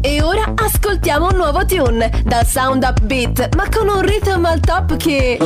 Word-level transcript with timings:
E 0.00 0.22
ora 0.22 0.52
ascoltiamo 0.54 1.28
un 1.28 1.36
nuovo 1.36 1.64
tune 1.66 2.22
dal 2.24 2.46
sound 2.46 2.84
upbeat, 2.84 3.54
ma 3.56 3.68
con 3.68 3.88
un 3.88 4.00
rhythm 4.00 4.44
al 4.44 4.60
top 4.60 4.96
che. 4.96 5.38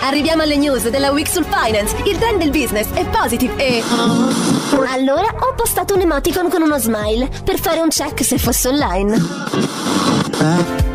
Arriviamo 0.00 0.42
alle 0.42 0.56
news 0.56 0.88
della 0.88 1.10
Week 1.10 1.28
sul 1.28 1.44
Finance. 1.44 1.96
Il 2.04 2.18
trend 2.18 2.38
del 2.38 2.50
business 2.50 2.88
è 2.92 3.04
positive 3.06 3.56
e. 3.56 3.82
Allora 4.90 5.34
ho 5.38 5.54
postato 5.54 5.94
un 5.94 6.00
emoticon 6.00 6.48
con 6.48 6.62
uno 6.62 6.78
smile 6.78 7.28
per 7.44 7.58
fare 7.58 7.80
un 7.80 7.88
check 7.88 8.24
se 8.24 8.38
fosse 8.38 8.68
online. 8.68 10.86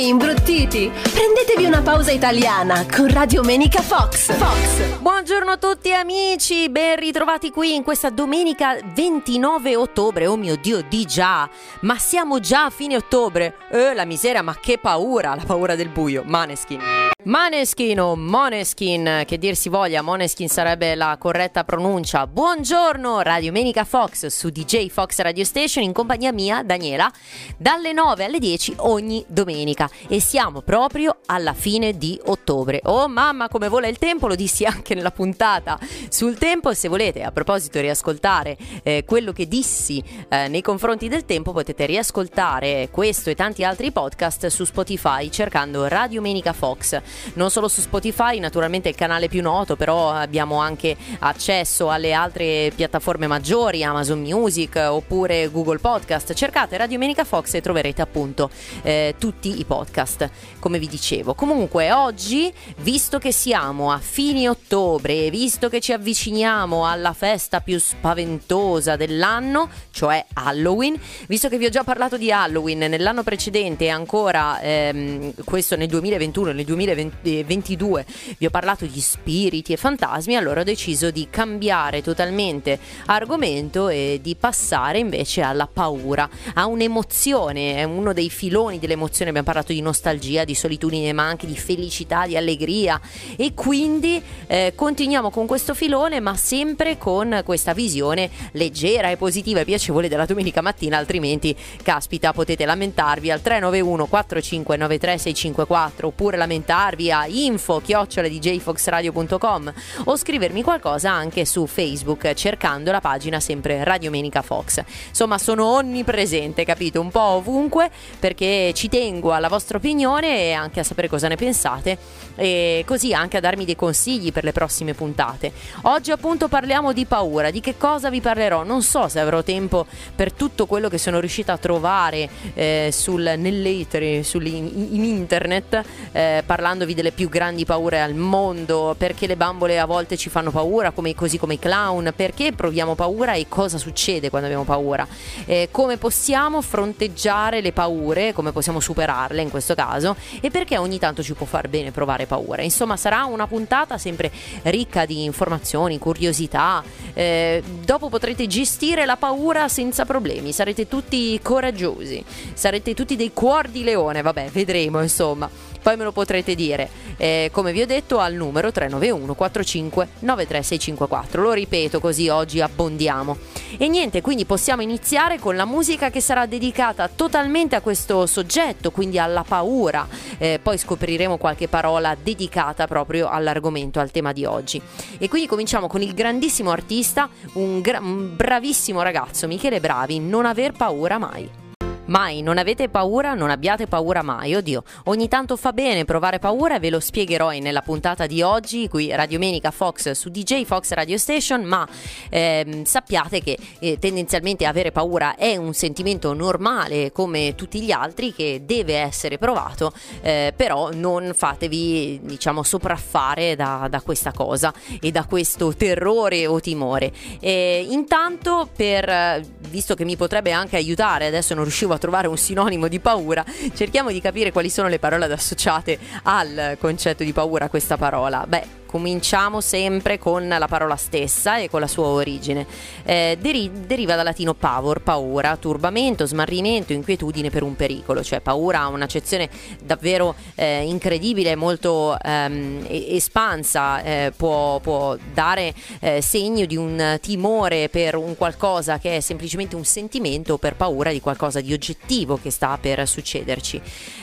Imbruttiti! 0.00 0.90
Prendetevi 0.90 1.66
una 1.66 1.82
pausa 1.82 2.10
italiana 2.10 2.86
con 2.90 3.12
Radio 3.12 3.42
Menica 3.42 3.82
Fox. 3.82 4.32
Fox. 4.32 4.98
Buongiorno 4.98 5.50
a 5.50 5.56
tutti 5.58 5.92
amici, 5.92 6.70
ben 6.70 6.96
ritrovati 6.96 7.50
qui 7.50 7.74
in 7.74 7.82
questa 7.82 8.08
domenica 8.08 8.78
29 8.94 9.76
ottobre. 9.76 10.26
Oh 10.26 10.38
mio 10.38 10.56
Dio, 10.56 10.82
di 10.88 11.04
già! 11.04 11.46
Ma 11.80 11.98
siamo 11.98 12.40
già 12.40 12.64
a 12.64 12.70
fine 12.70 12.96
ottobre. 12.96 13.56
Eh, 13.70 13.92
la 13.92 14.06
miseria, 14.06 14.40
ma 14.40 14.56
che 14.58 14.78
paura, 14.78 15.34
la 15.34 15.44
paura 15.44 15.74
del 15.74 15.90
buio. 15.90 16.22
Maneskin. 16.24 16.80
Maneskin 17.22 18.00
o 18.00 18.16
Moneskin, 18.16 19.24
che 19.26 19.36
dir 19.36 19.54
si 19.54 19.68
voglia, 19.68 20.00
Moneskin 20.00 20.48
sarebbe 20.48 20.94
la 20.94 21.16
corretta 21.18 21.64
pronuncia. 21.64 22.26
Buongiorno, 22.26 23.20
Radio 23.20 23.52
Menica 23.52 23.84
Fox 23.84 24.26
su 24.28 24.48
DJ 24.48 24.88
Fox 24.88 25.18
Radio 25.18 25.44
Station 25.44 25.84
in 25.84 25.92
compagnia 25.92 26.32
mia, 26.32 26.62
Daniela, 26.62 27.12
dalle 27.58 27.92
9 27.92 28.24
alle 28.24 28.38
10 28.38 28.76
ogni 28.78 29.22
domenica. 29.28 29.90
E 30.08 30.18
siamo 30.18 30.62
proprio 30.62 31.18
alla 31.26 31.52
fine 31.52 31.98
di 31.98 32.18
ottobre. 32.24 32.80
Oh 32.84 33.06
mamma, 33.06 33.48
come 33.48 33.68
vola 33.68 33.86
il 33.86 33.98
tempo, 33.98 34.26
lo 34.26 34.34
dissi 34.34 34.64
anche 34.64 34.94
nella 34.94 35.10
puntata 35.10 35.78
sul 36.08 36.38
tempo. 36.38 36.72
Se 36.72 36.88
volete, 36.88 37.22
a 37.22 37.32
proposito, 37.32 37.80
riascoltare 37.80 38.56
eh, 38.82 39.04
quello 39.04 39.32
che 39.32 39.46
dissi 39.46 40.02
eh, 40.26 40.48
nei 40.48 40.62
confronti 40.62 41.08
del 41.08 41.26
tempo, 41.26 41.52
potete 41.52 41.84
riascoltare 41.84 42.88
questo 42.90 43.28
e 43.28 43.34
tanti 43.34 43.62
altri 43.62 43.92
podcast 43.92 44.46
su 44.46 44.64
Spotify 44.64 45.28
cercando 45.28 45.86
Radio 45.86 46.22
Menica 46.22 46.54
Fox 46.54 46.98
non 47.34 47.50
solo 47.50 47.68
su 47.68 47.80
Spotify, 47.80 48.38
naturalmente 48.38 48.88
il 48.88 48.94
canale 48.94 49.28
più 49.28 49.42
noto, 49.42 49.76
però 49.76 50.10
abbiamo 50.10 50.58
anche 50.58 50.96
accesso 51.20 51.90
alle 51.90 52.12
altre 52.12 52.72
piattaforme 52.74 53.26
maggiori, 53.26 53.82
Amazon 53.82 54.20
Music 54.20 54.76
oppure 54.88 55.50
Google 55.50 55.78
Podcast. 55.78 56.32
Cercate 56.34 56.76
Radio 56.76 56.98
Menica 56.98 57.24
Fox 57.24 57.54
e 57.54 57.60
troverete 57.60 58.02
appunto 58.02 58.50
eh, 58.82 59.14
tutti 59.18 59.58
i 59.58 59.64
podcast, 59.64 60.30
come 60.58 60.78
vi 60.78 60.88
dicevo. 60.88 61.34
Comunque 61.34 61.92
oggi, 61.92 62.52
visto 62.78 63.18
che 63.18 63.32
siamo 63.32 63.90
a 63.92 63.98
fine 63.98 64.48
ottobre, 64.48 65.30
visto 65.30 65.68
che 65.68 65.80
ci 65.80 65.92
avviciniamo 65.92 66.86
alla 66.86 67.12
festa 67.12 67.60
più 67.60 67.78
spaventosa 67.78 68.96
dell'anno, 68.96 69.68
cioè 69.90 70.24
Halloween, 70.34 70.98
visto 71.26 71.48
che 71.48 71.58
vi 71.58 71.66
ho 71.66 71.70
già 71.70 71.84
parlato 71.84 72.16
di 72.16 72.30
Halloween 72.30 72.78
nell'anno 72.78 73.22
precedente 73.22 73.84
e 73.84 73.88
ancora 73.88 74.60
ehm, 74.60 75.32
questo 75.44 75.76
nel 75.76 75.88
2021 75.88 76.52
nel 76.52 76.64
2022 76.64 76.99
2022 77.02 78.04
vi 78.38 78.46
ho 78.46 78.50
parlato 78.50 78.86
di 78.86 79.00
spiriti 79.00 79.72
e 79.72 79.76
fantasmi, 79.76 80.36
allora 80.36 80.60
ho 80.60 80.64
deciso 80.64 81.10
di 81.10 81.28
cambiare 81.30 82.02
totalmente 82.02 82.78
argomento 83.06 83.88
e 83.88 84.18
di 84.22 84.36
passare 84.36 84.98
invece 84.98 85.42
alla 85.42 85.66
paura, 85.66 86.28
a 86.54 86.66
un'emozione, 86.66 87.76
è 87.76 87.84
uno 87.84 88.12
dei 88.12 88.30
filoni 88.30 88.78
dell'emozione, 88.78 89.30
abbiamo 89.30 89.46
parlato 89.46 89.72
di 89.72 89.80
nostalgia, 89.80 90.44
di 90.44 90.54
solitudine, 90.54 91.12
ma 91.12 91.26
anche 91.26 91.46
di 91.46 91.56
felicità, 91.56 92.26
di 92.26 92.36
allegria. 92.36 93.00
E 93.36 93.54
quindi 93.54 94.22
eh, 94.46 94.72
continuiamo 94.74 95.30
con 95.30 95.46
questo 95.46 95.74
filone, 95.74 96.20
ma 96.20 96.36
sempre 96.36 96.98
con 96.98 97.42
questa 97.44 97.72
visione 97.72 98.30
leggera 98.52 99.10
e 99.10 99.16
positiva 99.16 99.60
e 99.60 99.64
piacevole 99.64 100.08
della 100.08 100.26
domenica 100.26 100.60
mattina, 100.60 100.96
altrimenti 100.96 101.56
caspita 101.82 102.32
potete 102.32 102.64
lamentarvi 102.64 103.30
al 103.30 103.40
391 103.40 104.06
4593 104.06 105.18
654 105.18 106.06
oppure 106.06 106.36
lamentarvi 106.36 106.89
mandarvi 106.90 107.12
a 107.12 107.26
info 107.26 107.80
djfoxradio.com 107.80 109.72
o 110.04 110.16
scrivermi 110.16 110.62
qualcosa 110.62 111.10
anche 111.10 111.44
su 111.44 111.66
Facebook 111.66 112.32
cercando 112.34 112.90
la 112.90 113.00
pagina 113.00 113.40
sempre 113.40 113.84
Radio 113.84 114.10
Menica 114.10 114.42
Fox. 114.42 114.82
Insomma, 115.08 115.38
sono 115.38 115.66
onnipresente, 115.66 116.64
capito? 116.64 117.00
Un 117.00 117.10
po' 117.10 117.20
ovunque 117.20 117.90
perché 118.18 118.72
ci 118.74 118.88
tengo 118.88 119.32
alla 119.32 119.48
vostra 119.48 119.78
opinione 119.78 120.48
e 120.48 120.52
anche 120.52 120.80
a 120.80 120.82
sapere 120.82 121.08
cosa 121.08 121.28
ne 121.28 121.36
pensate 121.36 121.98
e 122.34 122.84
così 122.86 123.14
anche 123.14 123.36
a 123.36 123.40
darmi 123.40 123.64
dei 123.64 123.76
consigli 123.76 124.32
per 124.32 124.44
le 124.44 124.52
prossime 124.52 124.94
puntate. 124.94 125.52
Oggi 125.82 126.10
appunto 126.10 126.48
parliamo 126.48 126.92
di 126.92 127.04
paura, 127.06 127.50
di 127.50 127.60
che 127.60 127.76
cosa 127.76 128.10
vi 128.10 128.20
parlerò? 128.20 128.64
Non 128.64 128.82
so 128.82 129.08
se 129.08 129.20
avrò 129.20 129.42
tempo 129.42 129.86
per 130.14 130.32
tutto 130.32 130.66
quello 130.66 130.88
che 130.88 130.98
sono 130.98 131.20
riuscita 131.20 131.52
a 131.52 131.58
trovare 131.58 132.28
eh, 132.54 132.90
sul, 132.92 133.34
nell'etere, 133.36 134.24
in, 134.32 134.88
in 134.90 135.04
internet 135.04 135.82
eh, 136.12 136.42
parlando 136.44 136.79
parlandovi 136.80 136.94
delle 136.94 137.12
più 137.12 137.28
grandi 137.28 137.64
paure 137.64 138.00
al 138.00 138.14
mondo, 138.14 138.94
perché 138.96 139.26
le 139.26 139.36
bambole 139.36 139.78
a 139.78 139.84
volte 139.84 140.16
ci 140.16 140.30
fanno 140.30 140.50
paura, 140.50 140.90
come, 140.90 141.14
così 141.14 141.38
come 141.38 141.54
i 141.54 141.58
clown, 141.58 142.12
perché 142.16 142.52
proviamo 142.52 142.94
paura 142.94 143.34
e 143.34 143.46
cosa 143.48 143.76
succede 143.76 144.30
quando 144.30 144.46
abbiamo 144.46 144.64
paura, 144.64 145.06
eh, 145.44 145.68
come 145.70 145.98
possiamo 145.98 146.62
fronteggiare 146.62 147.60
le 147.60 147.72
paure, 147.72 148.32
come 148.32 148.52
possiamo 148.52 148.80
superarle 148.80 149.42
in 149.42 149.50
questo 149.50 149.74
caso 149.74 150.16
e 150.40 150.50
perché 150.50 150.78
ogni 150.78 150.98
tanto 150.98 151.22
ci 151.22 151.34
può 151.34 151.46
far 151.46 151.68
bene 151.68 151.90
provare 151.90 152.26
paura. 152.26 152.62
Insomma, 152.62 152.96
sarà 152.96 153.24
una 153.24 153.46
puntata 153.46 153.98
sempre 153.98 154.30
ricca 154.62 155.04
di 155.04 155.24
informazioni, 155.24 155.98
curiosità. 155.98 156.82
Eh, 157.12 157.62
dopo 157.84 158.08
potrete 158.08 158.46
gestire 158.46 159.04
la 159.04 159.16
paura 159.16 159.68
senza 159.68 160.04
problemi, 160.04 160.52
sarete 160.52 160.88
tutti 160.88 161.38
coraggiosi, 161.42 162.24
sarete 162.54 162.94
tutti 162.94 163.16
dei 163.16 163.32
cuori 163.32 163.70
di 163.70 163.84
leone, 163.84 164.22
vabbè, 164.22 164.48
vedremo 164.50 165.02
insomma 165.02 165.48
poi 165.82 165.96
me 165.96 166.04
lo 166.04 166.12
potrete 166.12 166.54
dire, 166.54 166.88
eh, 167.16 167.50
come 167.52 167.72
vi 167.72 167.82
ho 167.82 167.86
detto, 167.86 168.18
al 168.18 168.34
numero 168.34 168.70
391 168.70 169.34
45 169.34 170.08
93654. 170.20 171.42
Lo 171.42 171.52
ripeto 171.52 172.00
così 172.00 172.28
oggi 172.28 172.60
abbondiamo. 172.60 173.36
E 173.76 173.88
niente, 173.88 174.20
quindi 174.20 174.44
possiamo 174.44 174.82
iniziare 174.82 175.38
con 175.38 175.56
la 175.56 175.64
musica 175.64 176.10
che 176.10 176.20
sarà 176.20 176.46
dedicata 176.46 177.08
totalmente 177.08 177.76
a 177.76 177.80
questo 177.80 178.26
soggetto, 178.26 178.90
quindi 178.90 179.18
alla 179.18 179.44
paura. 179.46 180.06
Eh, 180.38 180.58
poi 180.62 180.78
scopriremo 180.78 181.36
qualche 181.36 181.68
parola 181.68 182.16
dedicata 182.20 182.86
proprio 182.86 183.28
all'argomento, 183.28 184.00
al 184.00 184.10
tema 184.10 184.32
di 184.32 184.44
oggi. 184.44 184.80
E 185.18 185.28
quindi 185.28 185.48
cominciamo 185.48 185.86
con 185.86 186.02
il 186.02 186.14
grandissimo 186.14 186.70
artista, 186.70 187.28
un, 187.54 187.80
gra- 187.80 188.00
un 188.00 188.36
bravissimo 188.36 189.02
ragazzo, 189.02 189.46
Michele 189.46 189.80
Bravi, 189.80 190.18
non 190.18 190.46
aver 190.46 190.72
paura 190.72 191.18
mai. 191.18 191.69
Mai, 192.10 192.42
non 192.42 192.58
avete 192.58 192.88
paura, 192.88 193.34
non 193.34 193.50
abbiate 193.50 193.86
paura 193.86 194.22
mai, 194.22 194.56
oddio. 194.56 194.82
Ogni 195.04 195.28
tanto 195.28 195.56
fa 195.56 195.72
bene 195.72 196.04
provare 196.04 196.40
paura 196.40 196.74
e 196.74 196.80
ve 196.80 196.90
lo 196.90 196.98
spiegherò 196.98 197.50
nella 197.50 197.82
puntata 197.82 198.26
di 198.26 198.42
oggi, 198.42 198.88
qui 198.88 199.14
Radio 199.14 199.38
Menica 199.38 199.70
Fox 199.70 200.10
su 200.10 200.28
DJ 200.28 200.64
Fox 200.64 200.90
Radio 200.90 201.16
Station, 201.16 201.62
ma 201.62 201.86
ehm, 202.28 202.82
sappiate 202.82 203.40
che 203.40 203.56
eh, 203.78 204.00
tendenzialmente 204.00 204.66
avere 204.66 204.90
paura 204.90 205.36
è 205.36 205.54
un 205.54 205.72
sentimento 205.72 206.32
normale 206.32 207.12
come 207.12 207.54
tutti 207.54 207.80
gli 207.80 207.92
altri 207.92 208.34
che 208.34 208.62
deve 208.64 208.96
essere 208.96 209.38
provato, 209.38 209.92
eh, 210.20 210.52
però 210.56 210.90
non 210.92 211.30
fatevi 211.32 212.22
diciamo 212.24 212.64
sopraffare 212.64 213.54
da, 213.54 213.86
da, 213.88 214.00
questa 214.00 214.32
cosa 214.32 214.74
e 215.00 215.12
da 215.12 215.26
questo 215.26 215.76
terrore 215.76 216.48
o 216.48 216.58
timore. 216.58 217.12
E 217.38 217.86
intanto 217.88 218.68
per, 218.74 219.40
visto 219.68 219.94
che 219.94 220.04
mi 220.04 220.16
potrebbe 220.16 220.50
anche 220.50 220.74
aiutare, 220.74 221.26
adesso 221.26 221.54
non 221.54 221.62
riuscivo 221.62 221.94
a 221.94 221.98
trovare 222.00 222.26
un 222.26 222.36
sinonimo 222.36 222.88
di 222.88 222.98
paura, 222.98 223.44
cerchiamo 223.74 224.10
di 224.10 224.20
capire 224.20 224.50
quali 224.50 224.70
sono 224.70 224.88
le 224.88 224.98
parole 224.98 225.26
associate 225.26 225.98
al 226.24 226.76
concetto 226.80 227.22
di 227.22 227.32
paura 227.32 227.68
questa 227.68 227.96
parola. 227.96 228.44
Beh, 228.48 228.79
cominciamo 228.90 229.60
sempre 229.60 230.18
con 230.18 230.48
la 230.48 230.66
parola 230.66 230.96
stessa 230.96 231.58
e 231.58 231.70
con 231.70 231.78
la 231.78 231.86
sua 231.86 232.06
origine. 232.06 232.66
Eh, 233.04 233.38
deri- 233.40 233.70
deriva 233.86 234.16
dal 234.16 234.24
latino 234.24 234.52
pavor, 234.52 235.00
paura, 235.00 235.56
turbamento, 235.56 236.26
smarrimento, 236.26 236.92
inquietudine 236.92 237.50
per 237.50 237.62
un 237.62 237.76
pericolo, 237.76 238.24
cioè 238.24 238.40
paura 238.40 238.80
ha 238.80 238.88
un'accezione 238.88 239.48
davvero 239.80 240.34
eh, 240.56 240.82
incredibile, 240.82 241.54
molto 241.54 242.18
ehm, 242.20 242.84
espansa, 242.88 244.02
eh, 244.02 244.32
può, 244.36 244.80
può, 244.80 245.16
dare 245.32 245.72
eh, 246.00 246.20
segno 246.20 246.64
di 246.64 246.76
un 246.76 247.16
timore 247.20 247.88
per 247.90 248.16
un 248.16 248.36
qualcosa 248.36 248.98
che 248.98 249.18
è 249.18 249.20
semplicemente 249.20 249.76
un 249.76 249.84
sentimento 249.84 250.54
o 250.54 250.58
per 250.58 250.74
paura 250.74 251.12
di 251.12 251.20
qualcosa 251.20 251.60
di 251.60 251.72
oggettivo 251.72 252.40
che 252.42 252.50
sta 252.50 252.76
per 252.80 253.06
succederci. 253.06 253.80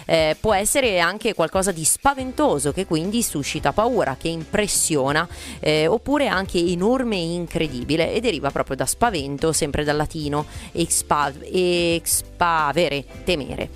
Eh, 0.09 0.35
può 0.37 0.53
essere 0.53 0.99
anche 0.99 1.33
qualcosa 1.33 1.71
di 1.71 1.85
spaventoso 1.85 2.73
che 2.73 2.85
quindi 2.85 3.23
suscita 3.23 3.71
paura, 3.71 4.17
che 4.19 4.27
impressiona 4.27 4.55
impressiona, 4.57 5.27
eh, 5.59 5.85
oppure 5.85 6.27
anche 6.27 6.57
enorme 6.57 7.15
e 7.15 7.33
incredibile 7.33 8.13
e 8.13 8.19
deriva 8.19 8.49
proprio 8.49 8.75
da 8.75 8.87
spavento, 8.87 9.53
sempre 9.53 9.83
dal 9.83 9.95
latino, 9.95 10.47
expavere, 10.71 12.01
temere. 13.23 13.69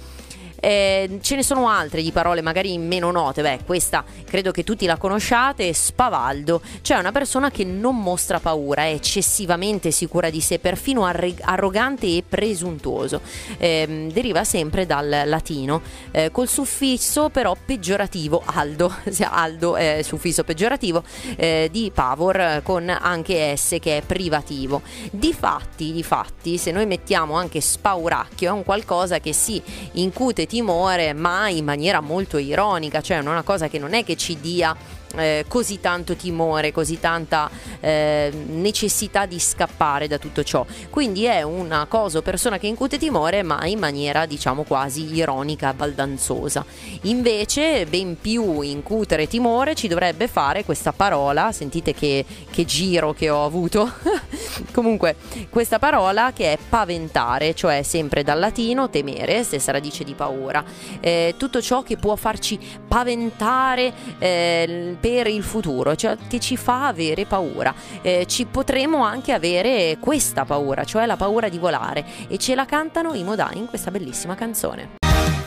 Eh, 0.63 1.18
ce 1.22 1.36
ne 1.36 1.42
sono 1.44 1.68
altre 1.69 2.04
di 2.04 2.12
parole 2.12 2.42
magari 2.42 2.78
meno 2.78 3.10
note, 3.10 3.42
beh 3.42 3.62
questa 3.66 4.06
credo 4.25 4.52
che 4.52 4.63
tutti 4.63 4.86
la 4.86 4.98
conosciate, 4.98 5.74
spavaldo, 5.74 6.62
cioè 6.81 7.00
una 7.00 7.12
persona 7.12 7.50
che 7.50 7.63
non 7.63 7.98
mostra 7.98 8.40
paura, 8.40 8.84
è 8.84 8.94
eccessivamente 8.94 9.90
sicura 9.90 10.30
di 10.30 10.40
sé, 10.40 10.60
perfino 10.60 11.04
arrogante 11.06 12.06
e 12.06 12.24
presuntuoso. 12.28 13.22
Eh, 13.58 14.10
deriva 14.13 14.44
sempre 14.44 14.86
dal 14.86 15.24
latino, 15.25 15.81
eh, 16.12 16.30
col 16.30 16.48
suffisso 16.48 17.30
però 17.30 17.56
peggiorativo 17.66 18.44
aldo, 18.46 18.94
aldo 19.30 19.75
è 19.75 20.02
suffisso 20.04 20.44
peggiorativo, 20.44 21.04
eh, 21.38 21.69
di 21.72 21.92
pavor 21.92 22.62
con 22.64 22.88
anche 22.88 23.57
S 23.57 23.78
che 23.81 23.98
è 23.98 24.02
privativo. 24.04 24.84
Difatti, 25.10 25.92
difatti, 25.92 26.60
se 26.60 26.69
noi 26.72 26.86
mettiamo 26.86 27.34
anche 27.34 27.62
spauracchio 27.62 28.50
è 28.50 28.52
un 28.52 28.64
qualcosa 28.64 29.19
che 29.19 29.34
si 29.34 29.60
incute 29.94 30.46
timore 30.51 31.13
ma 31.13 31.48
in 31.48 31.63
maniera 31.63 32.01
molto 32.01 32.38
ironica, 32.38 33.00
cioè 33.00 33.19
una 33.19 33.42
cosa 33.42 33.69
che 33.69 33.80
non 33.80 33.94
è 33.94 34.03
che 34.03 34.18
ci 34.18 34.38
dia 34.42 34.75
eh, 35.16 35.46
così 35.48 35.80
tanto 35.80 36.16
timore, 36.16 36.72
così 36.72 37.00
tanta 37.00 37.50
eh, 37.80 38.31
necessità 38.48 39.25
di 39.25 39.40
scappare 39.40 40.08
da 40.08 40.18
tutto 40.18 40.44
ciò. 40.44 40.66
Quindi 40.90 41.25
è 41.25 41.42
una 41.42 41.86
cosa 41.88 42.19
o 42.19 42.22
persona 42.22 42.58
che 42.58 42.68
incute 42.68 42.98
timore, 42.98 43.44
ma 43.44 43.66
in 43.66 43.80
maniera 43.80 44.25
diciamo 44.25 44.63
quasi 44.63 45.13
ironica, 45.16 45.74
baldanzosa. 45.74 46.66
Invece, 47.04 47.86
ben 47.86 48.18
più 48.19 48.62
incutere 48.62 49.28
timore 49.28 49.75
ci 49.75 49.88
dovrebbe 49.88 50.28
fare 50.28 50.63
questa 50.63 50.92
parola, 50.92 51.52
sentite 51.52 51.94
che, 51.94 52.25
che 52.50 52.66
giro 52.66 53.14
che 53.14 53.30
ho 53.30 53.46
avuto. 53.46 53.92
Comunque, 54.74 55.16
questa 55.50 55.80
parola 55.80 56.31
che 56.34 56.54
è 56.54 56.57
paventare, 56.69 57.54
cioè 57.54 57.81
sempre 57.84 58.24
dal 58.24 58.40
latino 58.40 58.90
temere, 58.90 59.44
stessa 59.44 59.72
radice 59.72 60.04
di 60.04 60.14
paura. 60.14 60.64
Eh, 61.00 61.36
tutto 61.38 61.62
ciò 61.62 61.84
che 61.84 61.98
può 61.98 62.16
farci 62.16 62.60
paventare 62.88 63.94
eh, 64.19 64.96
per 65.01 65.27
il 65.27 65.44
futuro, 65.44 65.95
cioè 65.95 66.15
che 66.30 66.39
ci 66.39 66.56
fa 66.56 66.88
avere 66.88 67.25
paura. 67.25 67.74
Eh, 68.01 68.25
ci 68.27 68.45
potremo 68.45 69.03
anche 69.03 69.33
avere 69.33 69.98
questa 70.00 70.45
paura, 70.45 70.83
cioè 70.86 71.06
la 71.06 71.18
paura 71.18 71.50
di 71.50 71.57
volare 71.57 72.06
e 72.30 72.38
ce 72.38 72.56
la 72.56 72.65
cantano 72.65 73.13
i 73.13 73.24
Modà 73.24 73.50
in 73.53 73.65
questa 73.65 73.92
bellissima 73.92 74.36
canzone 74.36 75.00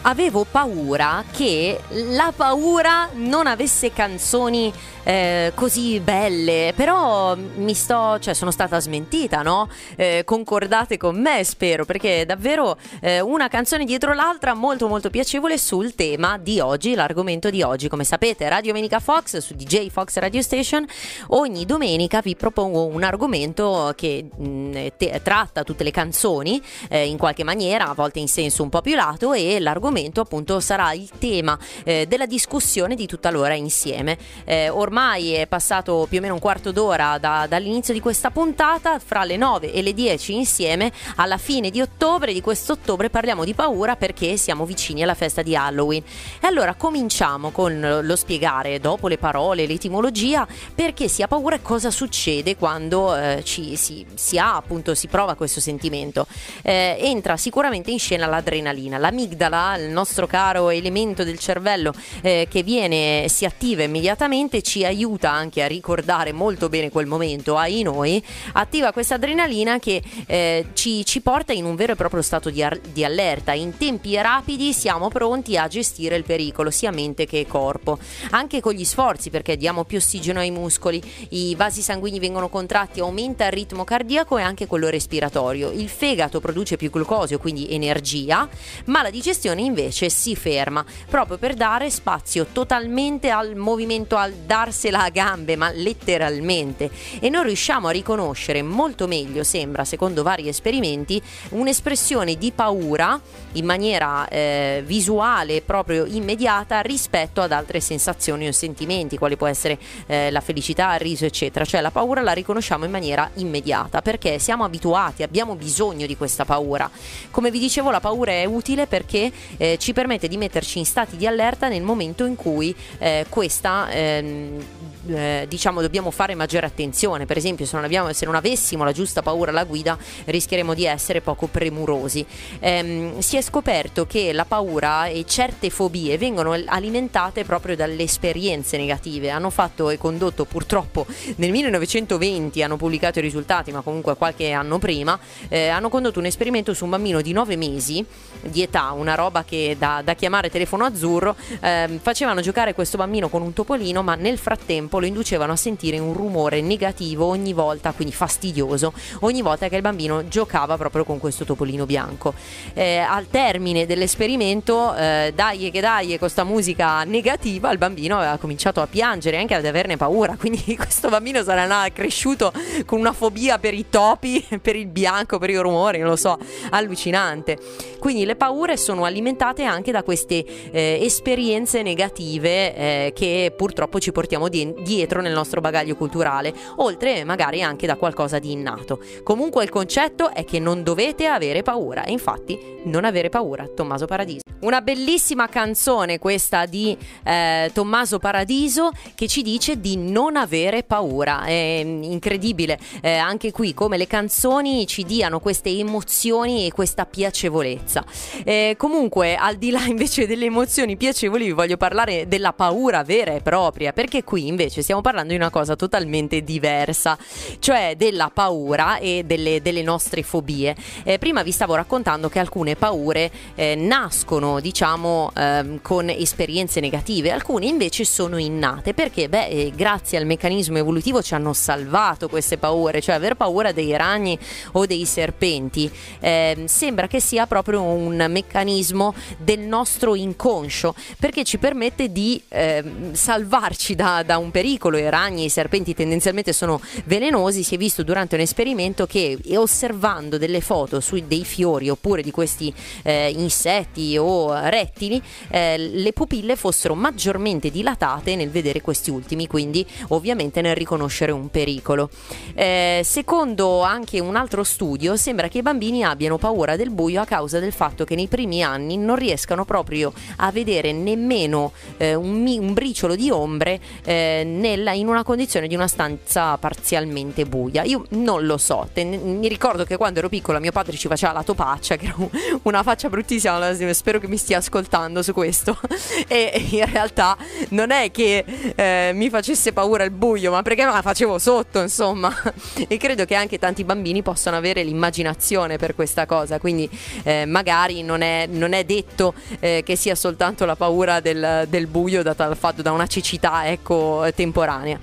avevo 0.07 0.45
paura 0.45 1.25
che 1.31 1.81
la 1.91 2.33
paura 2.35 3.09
non 3.15 3.47
avesse 3.47 3.93
canzoni 3.93 4.73
eh, 5.07 5.53
così 5.55 6.01
belle, 6.01 6.73
però 6.75 7.37
mi 7.37 7.75
sto, 7.75 8.19
cioè 8.19 8.33
sono 8.35 8.51
stata 8.51 8.81
smentita, 8.81 9.43
no? 9.43 9.69
Eh, 9.97 10.23
concordate 10.25 10.97
con 10.97 11.21
me, 11.21 11.45
spero, 11.45 11.85
perché 11.85 12.23
è 12.23 12.27
davvero 12.27 12.77
eh, 13.01 13.21
una 13.21 13.49
canzone 13.49 13.85
dietro 13.85 14.15
l'altra 14.15 14.55
molto 14.55 14.89
molto 14.89 15.11
piacevole 15.11 15.59
sul 15.59 15.95
tema 15.95 16.39
di 16.39 16.61
oggi, 16.61 16.95
l'argomento 16.95 17.51
di 17.51 17.63
oggi. 17.63 17.89
Come 17.89 18.05
sapete, 18.05 18.49
Radio 18.49 18.73
Domenica 18.73 18.99
Fox 18.99 19.39
su 19.39 19.55
DJ 19.55 19.89
Fox 19.89 20.17
Radio 20.17 20.43
Station, 20.43 20.87
ogni 21.29 21.67
domenica 21.67 22.21
vi 22.21 22.35
propongo 22.35 22.87
un 22.87 23.03
argomento 23.03 23.93
che 23.95 24.25
mh, 24.35 24.47
mm, 24.47 24.73
te- 24.97 25.21
tratta 25.23 25.65
tutte 25.65 25.85
le 25.85 25.91
canzoni 25.91 26.63
eh, 26.89 27.07
in 27.07 27.19
qualche 27.19 27.45
maniera, 27.45 27.89
a 27.89 27.95
volte 27.95 28.19
in 28.21 28.29
senso 28.29 28.63
un 28.63 28.69
po' 28.71 28.81
più 28.81 28.95
lato 28.95 29.33
e 29.33 29.61
l'argomento 29.61 29.94
appunto 30.21 30.61
sarà 30.61 30.93
il 30.93 31.11
tema 31.19 31.59
eh, 31.85 32.07
della 32.07 32.27
discussione 32.27 32.95
di 32.95 33.07
tutta 33.07 33.31
l'ora 33.31 33.55
insieme. 33.55 34.17
Eh, 34.45 34.69
ormai 34.69 34.93
ormai 35.05 35.33
è 35.33 35.47
passato 35.47 36.07
più 36.09 36.19
o 36.19 36.21
meno 36.21 36.35
un 36.35 36.41
quarto 36.41 36.73
d'ora 36.73 37.19
da, 37.19 37.47
dall'inizio 37.49 37.93
di 37.93 38.01
questa 38.01 38.31
puntata, 38.31 38.99
fra 38.99 39.25
le 39.25 39.37
9 39.37 39.73
e 39.73 39.83
le 39.83 39.93
10 39.93 40.35
insieme, 40.35 40.93
alla 41.17 41.37
fine 41.37 41.71
di 41.71 41.81
ottobre, 41.81 42.33
di 42.33 42.41
questo 42.41 42.73
ottobre 42.73 43.11
parliamo 43.11 43.45
di 43.45 43.55
paura 43.55 43.97
perché 43.97 44.37
siamo 44.37 44.65
vicini 44.65 45.03
alla 45.03 45.15
festa 45.15 45.43
di 45.43 45.57
Halloween. 45.57 46.03
E 46.41 46.47
allora 46.47 46.75
cominciamo 46.75 47.51
con 47.51 48.01
lo 48.03 48.17
spiegare, 48.17 48.81
dopo 48.81 49.09
le 49.09 49.19
parole, 49.19 49.67
l'etimologia, 49.67 50.47
perché 50.75 51.09
si 51.09 51.23
ha 51.23 51.29
paura 51.29 51.57
e 51.57 51.63
cosa 51.63 51.91
succede 51.91 52.57
quando 52.57 53.15
eh, 53.17 53.43
ci, 53.45 53.77
si, 53.77 54.07
si, 54.15 54.39
ha 54.39 54.57
appunto, 54.57 54.95
si 54.95 55.09
prova 55.09 55.35
questo 55.35 55.61
sentimento. 55.61 56.27
Eh, 56.63 56.97
entra 57.01 57.37
sicuramente 57.37 57.91
in 57.91 57.99
scena 57.99 58.27
l'adrenalina, 58.27 58.99
l'amigdala, 58.99 59.77
il 59.85 59.91
nostro 59.91 60.27
caro 60.27 60.71
elemento 60.71 61.25
del 61.25 61.39
cervello 61.39 61.93
eh, 62.23 62.47
che 62.51 62.63
viene, 62.63 63.27
si 63.29 63.45
attiva 63.45 63.83
immediatamente, 63.83 64.63
ci 64.63 64.85
aiuta 64.85 65.31
anche 65.31 65.63
a 65.63 65.67
ricordare 65.67 66.33
molto 66.33 66.69
bene 66.69 66.91
quel 66.91 67.07
momento 67.07 67.57
ai 67.57 67.83
noi, 67.83 68.23
attiva 68.53 68.93
questa 68.93 69.15
adrenalina 69.15 69.79
che 69.79 70.03
eh, 70.27 70.67
ci, 70.73 71.05
ci, 71.05 71.21
porta 71.21 71.53
in 71.53 71.65
un 71.65 71.75
vero 71.75 71.93
e 71.93 71.97
proprio 71.97 72.23
stato 72.23 72.51
di, 72.51 72.63
ar- 72.63 72.81
di, 72.81 73.05
allerta. 73.05 73.53
In 73.53 73.77
tempi 73.77 74.15
rapidi 74.17 74.73
siamo 74.73 75.09
pronti 75.09 75.57
a 75.57 75.69
gestire 75.69 76.17
il 76.17 76.25
pericolo, 76.25 76.71
sia 76.71 76.91
mente 76.91 77.27
che 77.27 77.47
corpo. 77.47 77.99
Anche 78.31 78.61
con 78.61 78.73
gli 78.73 78.85
sforzi, 78.85 79.31
perché 79.31 79.57
diamo 79.57 79.85
più 79.85 79.99
ossigeno 79.99 80.41
ai 80.41 80.51
muscoli, 80.51 81.03
i 81.31 81.55
vasi 81.55 81.83
sanguigni 81.83 82.19
vengono 82.19 82.49
contratti, 82.49 83.01
aumenta 83.01 83.47
il 83.47 83.53
ritmo 83.53 83.85
cardiaco 83.85 84.39
e 84.39 84.43
anche 84.43 84.67
quello 84.67 84.89
respiratorio. 84.89 85.71
Il 85.71 85.89
fegato 85.89 86.41
produce 86.41 86.77
più 86.77 86.91
glucosio, 86.91 87.39
quindi 87.39 87.69
energia, 87.71 88.49
ma 88.87 89.03
la 89.03 89.11
digestione 89.11 89.61
invece 89.61 89.74
si 89.91 90.37
ferma, 90.37 90.85
proprio 91.09 91.39
per 91.39 91.55
dare 91.55 91.91
spazio 91.91 92.47
totalmente 92.53 93.31
al 93.31 93.57
movimento, 93.57 94.17
al 94.17 94.33
darsela 94.33 95.05
a 95.05 95.09
gambe, 95.11 95.57
ma 95.57 95.71
letteralmente, 95.71 96.91
e 97.21 97.29
non 97.29 97.45
riusciamo 97.45 97.89
a 97.89 97.91
riconoscere 97.91 98.63
molto 98.63 99.07
meglio, 99.07 99.45
sembra, 99.45 99.85
secondo 99.85 100.23
vari 100.23 100.49
esperimenti, 100.49 101.21
un'espressione 101.51 102.37
di 102.37 102.53
paura 102.53 103.21
in 103.53 103.65
maniera 103.65 104.29
eh, 104.29 104.83
visuale 104.85 105.63
proprio 105.63 106.05
immediata 106.05 106.81
rispetto 106.81 107.41
ad 107.41 107.53
altre 107.53 107.81
sensazioni 107.81 108.47
o 108.47 108.53
sentimenti, 108.53 109.19
quali 109.19 109.37
può 109.37 109.47
essere 109.47 109.79
eh, 110.07 110.31
la 110.31 110.41
felicità, 110.41 110.95
il 110.95 111.01
riso, 111.01 111.25
eccetera. 111.25 111.65
Cioè 111.65 111.81
la 111.81 111.91
paura 111.91 112.21
la 112.23 112.33
riconosciamo 112.33 112.85
in 112.85 112.91
maniera 112.91 113.31
immediata 113.35 114.03
perché 114.03 114.39
siamo 114.39 114.65
abituati, 114.65 115.23
abbiamo 115.23 115.55
bisogno 115.55 116.07
di 116.07 116.17
questa 116.17 116.45
paura. 116.45 116.91
Come 117.31 117.51
vi 117.51 117.59
dicevo, 117.59 117.91
la 117.91 118.01
paura 118.01 118.33
è 118.33 118.45
utile 118.45 118.87
perché 118.87 119.33
eh, 119.57 119.64
ci 119.79 119.93
permette 119.93 120.29
di 120.29 120.37
metterci 120.37 120.79
in 120.79 120.85
stati 120.85 121.17
di 121.17 121.27
allerta 121.27 121.69
nel 121.69 121.83
momento 121.83 122.25
in 122.25 122.37
cui 122.37 122.75
eh, 122.99 123.27
questa 123.29 123.91
ehm, 123.91 124.65
eh, 125.07 125.47
diciamo 125.49 125.81
dobbiamo 125.81 126.11
fare 126.11 126.35
maggiore 126.35 126.67
attenzione. 126.67 127.27
Per 127.27 127.37
esempio, 127.37 127.67
se 127.67 127.77
non, 127.77 127.85
abbiamo, 127.85 128.13
se 128.13 128.25
non, 128.25 128.35
avessimo 128.35 128.85
la 128.85 128.93
giusta 128.93 129.23
paura 129.23 129.51
alla 129.51 129.65
guida, 129.65 129.97
rischieremo 130.25 130.75
di 130.75 130.87
essere 130.87 131.21
poco 131.21 131.47
premurosi. 131.47 132.25
Ehm, 132.61 133.19
si 133.19 133.37
è 133.37 133.43
scoperto 133.43 134.07
che 134.07 134.33
la 134.33 134.45
paura 134.45 135.07
e 135.07 135.25
certe 135.27 135.71
fobie 135.71 136.19
vengono 136.19 136.53
alimentate 136.67 137.45
proprio 137.45 137.77
dalle 137.77 138.03
esperienze 138.03 138.77
negative. 138.77 139.31
Hanno 139.31 139.51
fatto 139.51 139.91
e 139.91 139.99
condotto 139.99 140.45
purtroppo 140.45 141.07
nel 141.37 141.51
1920 141.51 142.63
hanno 142.63 142.77
pubblicato 142.77 143.19
i 143.19 143.23
risultati, 143.23 143.73
ma 143.73 143.81
comunque 143.81 144.17
qualche 144.17 144.53
anno 144.53 144.79
prima, 144.79 145.19
eh, 145.49 145.69
hanno 145.69 145.89
condotto 145.89 146.19
un 146.19 146.27
esperimento 146.27 146.75
su 146.75 146.85
un 146.85 146.91
bambino 146.91 147.21
di 147.21 147.33
9 147.33 147.57
mesi 147.57 148.05
di 148.43 148.63
età, 148.63 148.93
una 148.93 149.15
roba 149.15 149.45
che 149.45 149.77
da, 149.79 150.03
da 150.05 150.15
chiamare 150.15 150.51
telefono 150.51 150.85
azzurro, 150.85 151.37
eh, 151.61 151.99
facevano 152.01 152.41
giocare 152.41 152.75
questo 152.75 152.97
bambino 152.97 153.29
con 153.29 153.43
un 153.43 153.53
topolino, 153.53 154.03
ma 154.03 154.15
nel 154.15 154.39
frattempo 154.39 154.94
lo 154.99 155.07
inducevano 155.07 155.53
a 155.53 155.57
sentire 155.57 155.99
un 155.99 156.13
rumore 156.13 156.61
negativo 156.61 157.27
ogni 157.27 157.53
volta, 157.53 157.93
quindi 157.93 158.15
fastidioso, 158.15 158.93
ogni 159.21 159.43
volta 159.43 159.69
che 159.69 159.77
il 159.77 159.83
bambino 159.83 160.29
giocava 160.29 160.77
proprio 160.77 161.05
con 161.05 161.19
questo 161.19 161.45
topolino 161.45 161.87
bianco. 161.87 162.35
Eh, 162.73 162.99
al 162.99 163.29
termine 163.29 163.87
dell'esperimento, 163.87 164.95
eh, 164.95 165.33
dai 165.35 165.71
che 165.71 165.81
dai, 165.81 166.09
con 166.09 166.19
questa 166.19 166.45
musica 166.45 167.05
negativa, 167.05 167.71
il 167.71 167.79
bambino 167.79 168.17
aveva 168.17 168.37
cominciato 168.39 168.81
a 168.81 168.87
piangere, 168.87 169.39
anche 169.39 169.55
ad 169.55 169.65
averne 169.65 169.97
paura, 169.97 170.37
quindi 170.39 170.77
questo 170.77 171.09
bambino 171.09 171.43
sarà 171.43 171.89
cresciuto 171.93 172.53
con 172.87 172.99
una 172.99 173.13
fobia 173.13 173.59
per 173.59 173.75
i 173.75 173.87
topi, 173.89 174.45
per 174.61 174.77
il 174.77 174.87
bianco, 174.87 175.39
per 175.39 175.51
i 175.51 175.57
rumori, 175.57 175.99
non 175.99 176.09
lo 176.09 176.17
so, 176.17 176.39
allucinante. 176.71 177.59
Quindi 177.99 178.25
le 178.25 178.37
paure 178.37 178.77
sono 178.77 179.05
alimentate 179.05 179.65
anche 179.65 179.91
da 179.91 180.03
queste 180.03 180.45
eh, 180.71 180.99
esperienze 181.01 181.83
negative 181.83 182.75
eh, 182.75 183.13
che 183.15 183.53
purtroppo 183.57 183.99
ci 183.99 184.13
portiamo 184.13 184.49
di- 184.49 184.75
dietro 184.85 185.21
nel 185.21 185.33
nostro 185.33 185.61
bagaglio 185.61 185.97
culturale, 185.97 186.55
oltre 186.77 187.25
magari 187.25 187.63
anche 187.63 187.89
da 187.89 187.97
qualcosa 187.97 188.39
di 188.39 188.53
innato. 188.53 189.01
Comunque 189.25 189.65
il 189.65 189.71
concetto 189.71 190.31
è 190.31 190.45
che 190.45 190.61
non 190.61 190.85
dovete 190.85 191.27
avere 191.27 191.63
paura 191.63 192.05
e 192.05 192.13
infatti 192.13 192.57
non 192.85 193.05
avere 193.05 193.31
paura, 193.31 193.67
Tommaso 193.67 194.07
Paradiso. 194.07 194.43
Una 194.61 194.81
bellissima 194.81 195.49
canzone 195.49 196.19
questa 196.19 196.65
di 196.65 196.97
eh, 197.23 197.71
Tommaso 197.75 198.19
Paradiso 198.19 198.93
che 199.15 199.27
ci 199.27 199.43
dice 199.43 199.81
di 199.81 199.97
non 199.97 200.37
avere 200.37 200.85
paura. 200.85 201.45
È 201.45 201.53
incredibile 201.53 202.79
eh, 203.03 203.17
anche 203.17 203.51
qui 203.51 203.75
come 203.75 203.97
le 203.99 204.07
canzoni 204.07 204.87
ci 204.87 205.03
diano 205.05 205.41
queste 205.41 205.71
emozioni 205.71 206.67
e 206.67 206.73
questa 206.73 207.05
piacevolezza. 207.05 208.05
Eh, 208.45 208.75
comunque 208.79 209.37
al 209.37 209.57
di 209.57 209.71
là 209.71 209.85
invece 209.85 210.27
delle 210.27 210.47
emozioni 210.47 210.97
piacevoli, 210.97 211.45
vi 211.45 211.53
voglio 211.53 211.77
parlare 211.77 212.27
della 212.29 212.53
paura 212.53 213.03
vera 213.03 213.33
e 213.33 213.41
propria, 213.41 213.93
perché 213.93 214.25
qui 214.25 214.47
invece 214.47 214.74
stiamo 214.83 215.01
parlando 215.01 215.31
di 215.31 215.37
una 215.37 215.51
cosa 215.51 215.77
totalmente 215.77 216.43
diversa, 216.43 217.17
cioè 217.59 217.95
della 217.97 218.31
paura 218.33 218.99
e 218.99 219.23
delle, 219.25 219.63
delle 219.63 219.83
nostre 219.83 220.23
fobie. 220.23 220.75
Eh, 221.03 221.19
prima 221.19 221.43
vi 221.43 221.53
stavo 221.53 221.75
raccontando 221.75 222.29
che 222.29 222.39
alcune 222.39 222.77
paure 222.77 223.31
eh, 223.55 223.75
nascono, 223.75 224.61
diciamo, 224.61 225.31
ehm, 225.35 225.81
con 225.83 226.09
esperienze 226.11 226.81
negative, 226.81 227.31
alcune 227.31 227.67
invece 227.67 228.05
sono 228.05 228.37
innate, 228.37 228.95
perché 228.95 229.29
beh, 229.29 229.47
eh, 229.47 229.73
grazie 229.75 230.19
al 230.19 230.27
meccanismo 230.27 230.79
evolutivo 230.79 231.23
ci 231.23 231.35
hanno 231.35 231.53
salvato 231.53 232.29
queste 232.29 232.59
paure, 232.59 233.01
cioè 233.01 233.15
aver 233.15 233.35
paura 233.35 233.73
dei 233.73 233.97
ragni 233.97 234.39
o 234.73 234.87
dei 234.87 235.05
serpenti. 235.05 235.91
Eh, 236.21 236.65
sembra 236.67 237.07
che 237.07 237.21
sia 237.21 237.47
proprio 237.47 237.83
un 237.83 238.27
meccanismo 238.29 239.15
del 239.39 239.61
nostro 239.61 240.15
inconscio 240.15 240.95
perché 241.19 241.45
ci 241.45 241.59
permette 241.59 242.13
di 242.13 242.41
eh, 242.49 242.83
salvarci 243.13 243.95
da, 243.95 244.23
da, 244.25 244.39
un 244.39 244.51
pericolo. 244.51 244.64
I 244.65 245.11
ragni 245.11 245.43
e 245.43 245.47
i 245.47 245.51
serpenti 245.51 245.95
tendenzialmente 245.95 246.53
sono 246.53 246.81
velenosi. 247.05 247.63
Si 247.63 247.75
è 247.75 247.79
visto 247.79 248.03
durante 248.03 248.35
un 248.35 248.41
esperimento 248.41 249.07
che 249.07 249.39
osservando 249.55 250.39
delle 250.39 250.61
foto 250.61 251.01
su 251.01 251.23
dei 251.27 251.45
fiori 251.45 251.89
oppure 251.89 252.23
di 252.23 252.31
questi 252.31 252.73
eh, 253.03 253.31
insetti 253.31 254.17
o 254.19 254.53
rettili, 254.69 255.21
eh, 255.49 255.77
le 255.79 256.13
pupille 256.13 256.57
fossero 256.57 256.95
maggiormente 256.95 257.71
dilatate 257.71 258.37
nel 258.37 258.51
vedere 258.51 258.81
questi 258.81 259.11
ultimi, 259.11 259.47
quindi 259.47 259.87
ovviamente 260.09 260.61
nel 260.61 260.75
riconoscere 260.75 261.33
un 261.33 261.49
pericolo. 261.49 262.11
Eh, 262.55 263.03
secondo 263.05 263.83
anche 263.83 264.21
un 264.21 264.37
altro 264.37 264.65
studio, 264.65 265.17
sembra 265.17 265.49
che 265.49 265.59
i 265.59 265.63
bambini 265.63 266.05
abbiano 266.05 266.39
paura 266.39 266.77
del 266.77 266.91
buio 266.91 267.21
a 267.21 267.25
causa 267.25 267.59
del 267.59 267.73
fatto 267.73 268.05
che 268.05 268.15
nei 268.15 268.29
primi 268.29 268.63
anni 268.63 268.97
non 268.97 269.17
riescano 269.17 269.65
proprio 269.65 270.13
a 270.37 270.51
vedere 270.51 270.93
nemmeno 270.93 271.73
eh, 271.97 272.15
un, 272.15 272.47
un, 272.47 272.73
briciolo 272.73 273.15
di 273.15 273.31
ombre 273.31 273.81
eh, 274.05 274.43
nella, 274.59 274.93
in 274.93 275.09
una 275.09 275.23
condizione 275.23 275.67
di 275.67 275.75
una 275.75 275.89
stanza 275.89 276.57
parzialmente 276.57 277.45
buia. 277.45 277.83
Io 277.83 278.05
non 278.11 278.47
lo 278.47 278.57
so, 278.57 278.89
te, 278.93 279.05
mi 279.05 279.49
ricordo 279.49 279.85
che 279.85 279.97
quando 279.97 280.21
ero 280.21 280.29
piccola 280.29 280.59
mio 280.59 280.73
padre 280.73 280.97
ci 280.97 281.09
faceva 281.09 281.33
la 281.33 281.43
topaccia, 281.43 281.97
che 281.97 282.07
era 282.07 282.17
una 282.63 282.83
faccia 282.83 283.09
bruttissima, 283.09 283.75
spero 283.93 284.19
che 284.19 284.29
mi 284.29 284.37
stia 284.37 284.59
ascoltando 284.59 285.23
su 285.23 285.33
questo. 285.33 285.79
e 286.29 286.67
in 286.71 286.91
realtà 286.91 287.37
non 287.71 287.91
è 287.91 288.11
che 288.11 288.45
eh, 288.75 289.11
mi 289.15 289.29
facesse 289.31 289.73
paura 289.73 290.05
il 290.05 290.11
buio, 290.11 290.51
ma 290.51 290.63
perché 290.63 290.85
me 290.85 290.93
la 290.93 291.03
facevo 291.03 291.39
sotto, 291.39 291.81
insomma. 291.81 292.33
e 292.87 292.97
credo 292.97 293.25
che 293.25 293.35
anche 293.35 293.59
tanti 293.59 293.85
bambini 293.85 294.23
possano 294.23 294.57
avere 294.57 294.83
l'immaginazione 294.83 295.77
per 295.77 295.95
questa 295.95 296.27
cosa, 296.27 296.59
quindi 296.59 296.89
eh, 297.25 297.45
magari 297.47 298.03
non 298.03 298.21
è, 298.21 298.47
non 298.49 298.73
è 298.73 298.85
detto 298.85 299.35
eh, 299.61 299.83
che 299.85 299.97
sia 299.97 300.15
soltanto 300.15 300.65
la 300.65 300.77
paura 300.77 301.21
del, 301.21 301.67
del 301.69 301.87
buio 301.87 302.23
data 302.23 302.47
dal 302.47 302.57
fatto 302.57 302.83
da 302.83 302.93
una 302.93 303.07
cecità 303.07 303.69
ecco, 303.69 304.25
temporanea. 304.35 304.99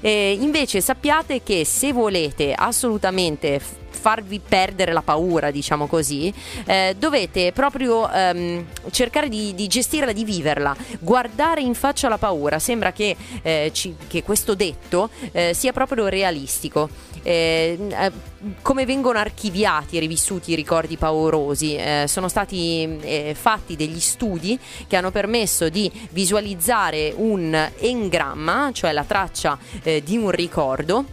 E 0.00 0.36
invece 0.40 0.80
sappiate 0.80 1.42
che 1.42 1.64
se 1.64 1.92
volete 1.92 2.52
assolutamente 2.52 3.60
farvi 3.92 4.40
perdere 4.46 4.92
la 4.92 5.02
paura, 5.02 5.50
diciamo 5.50 5.86
così, 5.86 6.32
eh, 6.66 6.94
dovete 6.98 7.52
proprio 7.52 8.10
ehm, 8.10 8.64
cercare 8.90 9.28
di, 9.28 9.54
di, 9.54 9.66
gestirla, 9.66 10.12
di 10.12 10.24
viverla, 10.24 10.74
guardare 11.00 11.60
in 11.60 11.74
faccia 11.74 12.08
la 12.08 12.18
paura. 12.18 12.58
Sembra 12.58 12.92
che, 12.92 13.16
eh, 13.42 13.70
ci, 13.72 13.94
che 14.06 14.22
questo 14.22 14.54
detto 14.54 15.10
eh, 15.32 15.52
sia 15.54 15.72
proprio 15.72 16.08
realistico. 16.08 16.88
Eh, 17.24 17.78
eh, 17.88 18.10
come 18.62 18.84
vengono 18.84 19.18
archiviati 19.18 19.96
e 19.96 20.00
rivissuti 20.00 20.52
i 20.52 20.54
ricordi 20.56 20.96
paurosi? 20.96 21.76
Eh, 21.76 22.06
sono 22.08 22.28
stati 22.28 23.30
fatti 23.34 23.76
degli 23.76 24.00
studi 24.00 24.58
che 24.88 24.96
hanno 24.96 25.12
permesso 25.12 25.68
di 25.68 25.90
visualizzare 26.10 27.12
un 27.16 27.70
engramma, 27.78 28.70
cioè 28.72 28.92
la 28.92 29.04
traccia 29.04 29.56
di 30.02 30.16
un 30.16 30.30
ricordo 30.30 31.04